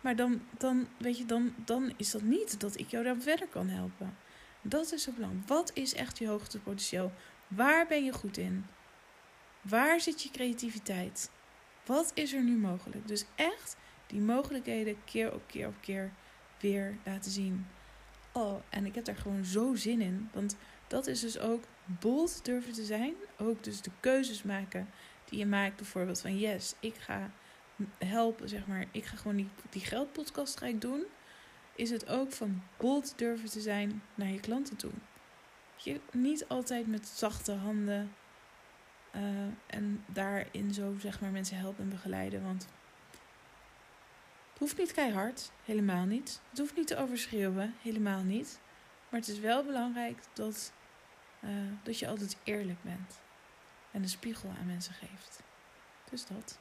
Maar 0.00 0.16
dan, 0.16 0.42
dan, 0.58 0.88
weet 0.98 1.18
je, 1.18 1.24
dan, 1.24 1.54
dan 1.64 1.92
is 1.96 2.10
dat 2.10 2.22
niet 2.22 2.60
dat 2.60 2.78
ik 2.78 2.90
jou 2.90 3.04
daar 3.04 3.16
verder 3.16 3.46
kan 3.48 3.68
helpen. 3.68 4.16
Dat 4.62 4.92
is 4.92 5.02
zo 5.02 5.12
belangrijk. 5.12 5.48
Wat 5.48 5.70
is 5.74 5.94
echt 5.94 6.18
je 6.18 6.28
hoogste 6.28 6.58
potentieel? 6.58 7.12
Waar 7.48 7.86
ben 7.86 8.04
je 8.04 8.12
goed 8.12 8.36
in? 8.36 8.66
Waar 9.60 10.00
zit 10.00 10.22
je 10.22 10.30
creativiteit? 10.30 11.30
Wat 11.84 12.10
is 12.14 12.32
er 12.32 12.42
nu 12.42 12.56
mogelijk? 12.56 13.08
Dus 13.08 13.24
echt 13.34 13.76
die 14.06 14.20
mogelijkheden 14.20 14.96
keer 15.04 15.32
op 15.32 15.42
keer 15.46 15.66
op 15.66 15.76
keer 15.80 16.12
weer 16.60 16.96
laten 17.04 17.30
zien. 17.30 17.66
Oh, 18.32 18.60
en 18.68 18.86
ik 18.86 18.94
heb 18.94 19.04
daar 19.04 19.16
gewoon 19.16 19.44
zo 19.44 19.74
zin 19.74 20.00
in. 20.00 20.30
Want 20.32 20.56
dat 20.86 21.06
is 21.06 21.20
dus 21.20 21.38
ook 21.38 21.64
bold 21.84 22.44
durven 22.44 22.72
te 22.72 22.84
zijn. 22.84 23.14
Ook 23.38 23.64
dus 23.64 23.80
de 23.80 23.90
keuzes 24.00 24.42
maken 24.42 24.88
die 25.24 25.38
je 25.38 25.46
maakt. 25.46 25.76
Bijvoorbeeld 25.76 26.20
van 26.20 26.38
yes, 26.38 26.74
ik 26.80 26.94
ga 26.94 27.30
helpen, 27.98 28.48
zeg 28.48 28.66
maar. 28.66 28.84
Ik 28.90 29.04
ga 29.04 29.16
gewoon 29.16 29.36
die, 29.36 29.48
die 29.70 29.84
geldpodcast 29.84 30.58
ga 30.58 30.66
ik 30.66 30.80
doen. 30.80 31.04
Is 31.74 31.90
het 31.90 32.08
ook 32.08 32.32
van 32.32 32.62
bold 32.76 33.18
durven 33.18 33.50
te 33.50 33.60
zijn 33.60 34.02
naar 34.14 34.28
je 34.28 34.40
klanten 34.40 34.76
toe. 34.76 34.92
Je, 35.76 36.00
niet 36.12 36.48
altijd 36.48 36.86
met 36.86 37.06
zachte 37.06 37.52
handen 37.52 38.14
uh, 39.16 39.22
en 39.66 40.04
daarin 40.06 40.74
zo 40.74 40.94
zeg 40.98 41.20
maar 41.20 41.30
mensen 41.30 41.56
helpen 41.56 41.82
en 41.82 41.90
begeleiden. 41.90 42.42
Want 42.42 42.66
het 44.50 44.58
hoeft 44.58 44.78
niet 44.78 44.92
keihard, 44.92 45.50
helemaal 45.64 46.04
niet. 46.04 46.40
Het 46.50 46.58
hoeft 46.58 46.76
niet 46.76 46.86
te 46.86 46.96
overschreeuwen, 46.96 47.74
helemaal 47.82 48.22
niet. 48.22 48.60
Maar 49.08 49.20
het 49.20 49.28
is 49.28 49.38
wel 49.38 49.64
belangrijk 49.64 50.18
dat, 50.32 50.72
uh, 51.46 51.72
dat 51.82 51.98
je 51.98 52.08
altijd 52.08 52.36
eerlijk 52.44 52.82
bent. 52.82 53.20
En 53.90 54.02
een 54.02 54.08
spiegel 54.08 54.50
aan 54.60 54.66
mensen 54.66 54.94
geeft. 54.94 55.42
Dus 56.10 56.26
dat. 56.26 56.58